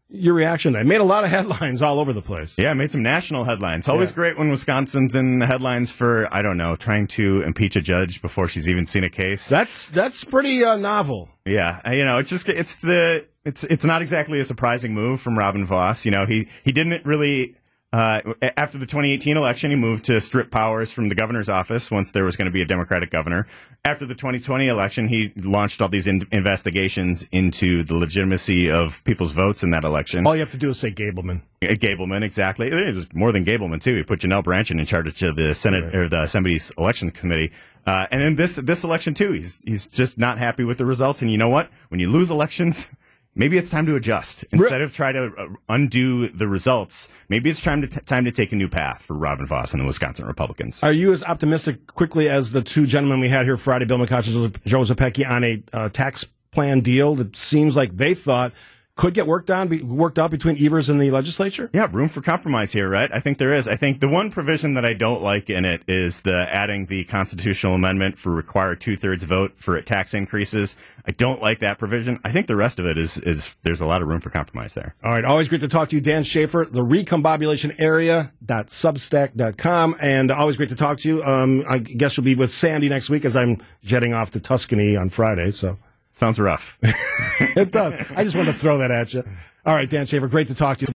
your 0.09 0.35
reaction 0.35 0.73
to 0.73 0.82
made 0.85 1.00
a 1.00 1.04
lot 1.04 1.25
of 1.25 1.30
headlines 1.37 1.82
all 1.82 1.99
over 2.00 2.12
the 2.12 2.23
place. 2.23 2.56
Yeah, 2.56 2.73
made 2.75 2.91
some 2.91 3.02
national 3.02 3.45
headlines. 3.45 3.86
Always 3.88 4.10
Yeah. 4.10 4.14
great 4.17 4.38
when 4.38 4.49
Wisconsin's 4.49 5.14
in 5.14 5.41
the 5.41 5.47
headlines 5.47 5.93
for 5.93 6.26
I 6.32 6.43
don't 6.43 6.56
know 6.56 6.75
trying 6.76 7.06
to 7.08 7.43
impeach 7.43 7.76
a 7.76 7.80
judge 7.82 8.23
before 8.23 8.49
she's 8.49 8.69
even 8.69 8.86
seen 8.86 9.04
a 9.04 9.10
case. 9.10 9.49
That's 9.49 9.88
that's 9.88 10.25
pretty 10.25 10.64
uh, 10.64 10.76
novel. 10.76 11.28
Yeah, 11.45 11.91
you 11.93 12.04
know, 12.04 12.19
it's 12.19 12.30
just 12.30 12.49
it's 12.49 12.76
the 12.76 13.26
it's 13.45 13.64
it's 13.64 13.84
not 13.84 14.00
exactly 14.02 14.38
a 14.41 14.45
surprising 14.45 14.95
move 14.95 15.21
from 15.21 15.36
Robin 15.38 15.64
Vos. 15.67 16.04
You 16.04 16.10
know, 16.12 16.25
he 16.26 16.49
he 16.64 16.73
didn't 16.73 17.04
really. 17.04 17.56
Uh, 17.92 18.20
after 18.56 18.78
the 18.78 18.86
2018 18.86 19.36
election, 19.36 19.70
he 19.70 19.76
moved 19.76 20.04
to 20.04 20.20
strip 20.20 20.50
powers 20.50 20.92
from 20.92 21.08
the 21.08 21.14
governor's 21.14 21.48
office 21.48 21.90
once 21.90 22.12
there 22.12 22.24
was 22.24 22.36
going 22.36 22.46
to 22.46 22.52
be 22.52 22.62
a 22.62 22.64
Democratic 22.64 23.10
governor. 23.10 23.48
After 23.84 24.06
the 24.06 24.14
2020 24.14 24.68
election, 24.68 25.08
he 25.08 25.32
launched 25.36 25.82
all 25.82 25.88
these 25.88 26.06
in- 26.06 26.22
investigations 26.30 27.24
into 27.32 27.82
the 27.82 27.96
legitimacy 27.96 28.70
of 28.70 29.02
people's 29.02 29.32
votes 29.32 29.64
in 29.64 29.70
that 29.70 29.82
election. 29.82 30.24
All 30.24 30.36
you 30.36 30.40
have 30.40 30.52
to 30.52 30.56
do 30.56 30.70
is 30.70 30.78
say 30.78 30.92
Gableman. 30.92 31.42
Uh, 31.62 31.68
Gableman, 31.68 32.22
exactly. 32.22 32.68
It 32.68 32.94
was 32.94 33.12
more 33.12 33.32
than 33.32 33.44
Gableman 33.44 33.80
too. 33.80 33.96
He 33.96 34.02
put 34.04 34.20
Janel 34.20 34.44
Brandtjen 34.44 34.78
in 34.78 34.86
charge 34.86 35.22
of 35.22 35.34
the 35.34 35.54
Senate 35.54 35.92
or 35.92 36.08
the 36.08 36.22
Assembly's 36.22 36.70
election 36.78 37.10
committee. 37.10 37.50
Uh, 37.86 38.06
and 38.10 38.20
then 38.20 38.36
this 38.36 38.56
this 38.56 38.84
election 38.84 39.14
too, 39.14 39.32
he's 39.32 39.62
he's 39.62 39.86
just 39.86 40.18
not 40.18 40.38
happy 40.38 40.62
with 40.62 40.78
the 40.78 40.84
results. 40.84 41.22
And 41.22 41.30
you 41.30 41.38
know 41.38 41.48
what? 41.48 41.70
When 41.88 41.98
you 41.98 42.08
lose 42.08 42.30
elections, 42.30 42.90
maybe 43.34 43.58
it's 43.58 43.71
time 43.71 43.86
to 43.86 43.97
adjust 43.97 44.45
instead 44.52 44.80
of 44.80 44.93
try 44.93 45.12
to 45.12 45.32
uh, 45.36 45.49
undo 45.69 46.28
the 46.28 46.49
results. 46.49 47.08
Maybe 47.28 47.50
it's 47.50 47.62
time 47.62 47.80
to 47.82 47.86
t- 47.86 48.00
time 48.00 48.25
to 48.25 48.32
take 48.32 48.52
a 48.52 48.56
new 48.56 48.69
path 48.69 49.02
for 49.02 49.14
Robin 49.14 49.47
Vos 49.47 49.73
and 49.73 49.82
the 49.82 49.86
Wisconsin 49.86 50.26
Republicans. 50.26 50.82
Are 50.82 50.93
you 50.93 51.12
as 51.12 51.23
optimistic 51.23 51.86
quickly 51.86 52.28
as 52.28 52.52
the 52.52 52.62
two 52.62 52.86
gentlemen 52.86 53.21
we 53.21 53.28
had 53.28 53.47
here 53.47 53.56
Friday, 53.56 53.84
Bill 53.84 53.99
McCoshen 53.99 54.45
and 54.45 54.64
Joe 54.64 54.84
on 55.25 55.45
a 55.45 55.62
uh, 55.73 55.88
tax 55.88 56.25
plan 56.50 56.80
deal 56.80 57.14
that 57.16 57.36
seems 57.36 57.76
like 57.76 57.97
they 57.97 58.14
thought 58.14 58.52
could 59.00 59.15
get 59.15 59.26
worked 59.26 59.50
on, 59.50 59.69
be, 59.69 59.82
worked 59.82 60.19
out 60.19 60.30
between 60.30 60.63
Evers 60.63 60.91
and 60.91 61.00
the 61.00 61.10
legislature? 61.10 61.71
Yeah, 61.73 61.89
room 61.91 62.10
for 62.10 62.21
compromise 62.21 62.73
here, 62.73 62.86
right? 62.86 63.10
I 63.10 63.19
think 63.19 63.39
there 63.39 63.54
is. 63.54 63.67
I 63.67 63.75
think 63.75 64.00
the 64.00 64.08
one 64.08 64.30
provision 64.30 64.75
that 64.75 64.84
I 64.84 64.93
don't 64.93 65.23
like 65.23 65.49
in 65.49 65.65
it 65.65 65.80
is 65.89 66.21
the 66.21 66.47
adding 66.52 66.84
the 66.84 67.04
constitutional 67.04 67.75
amendment 67.75 68.19
for 68.19 68.30
required 68.30 68.82
two 68.82 68.97
thirds 68.97 69.25
vote 69.25 69.54
for 69.56 69.80
tax 69.80 70.13
increases. 70.13 70.76
I 71.06 71.13
don't 71.13 71.41
like 71.41 71.60
that 71.60 71.78
provision. 71.78 72.21
I 72.25 72.32
think 72.32 72.47
the 72.47 72.56
rest 72.56 72.78
of 72.78 72.84
it 72.84 72.99
is 72.99 73.17
is 73.17 73.56
there's 73.63 73.80
a 73.80 73.86
lot 73.86 74.02
of 74.02 74.08
room 74.08 74.21
for 74.21 74.28
compromise 74.28 74.75
there. 74.75 74.95
All 75.02 75.13
right, 75.13 75.25
always 75.25 75.49
great 75.49 75.63
to 75.63 75.69
talk 75.69 75.89
to 75.89 75.97
you, 75.97 76.02
Dan 76.02 76.23
Shafer, 76.23 76.69
the 76.71 76.82
recombobulation 76.82 77.80
area.substack.com, 77.80 79.97
and 80.02 80.30
always 80.30 80.58
great 80.58 80.69
to 80.69 80.76
talk 80.76 80.99
to 80.99 81.08
you. 81.08 81.25
Um, 81.25 81.65
I 81.67 81.78
guess 81.78 82.19
you'll 82.19 82.25
be 82.25 82.34
with 82.34 82.52
Sandy 82.52 82.91
next 82.91 83.08
week 83.08 83.25
as 83.25 83.34
I'm 83.34 83.63
jetting 83.82 84.13
off 84.13 84.30
to 84.32 84.41
Tuscany 84.41 84.95
on 84.95 85.08
Friday, 85.08 85.52
so 85.52 85.78
Sounds 86.21 86.39
rough. 86.39 86.78
it 86.83 87.73
does. 87.73 87.95
I 88.15 88.25
just 88.25 88.37
wanted 88.37 88.52
to 88.52 88.59
throw 88.59 88.76
that 88.76 88.91
at 88.91 89.15
you. 89.15 89.25
All 89.65 89.75
right, 89.75 89.89
Dan 89.89 90.04
Shafer, 90.04 90.28
great 90.28 90.49
to 90.49 90.54
talk 90.54 90.76
to 90.76 90.83
you. 90.83 90.89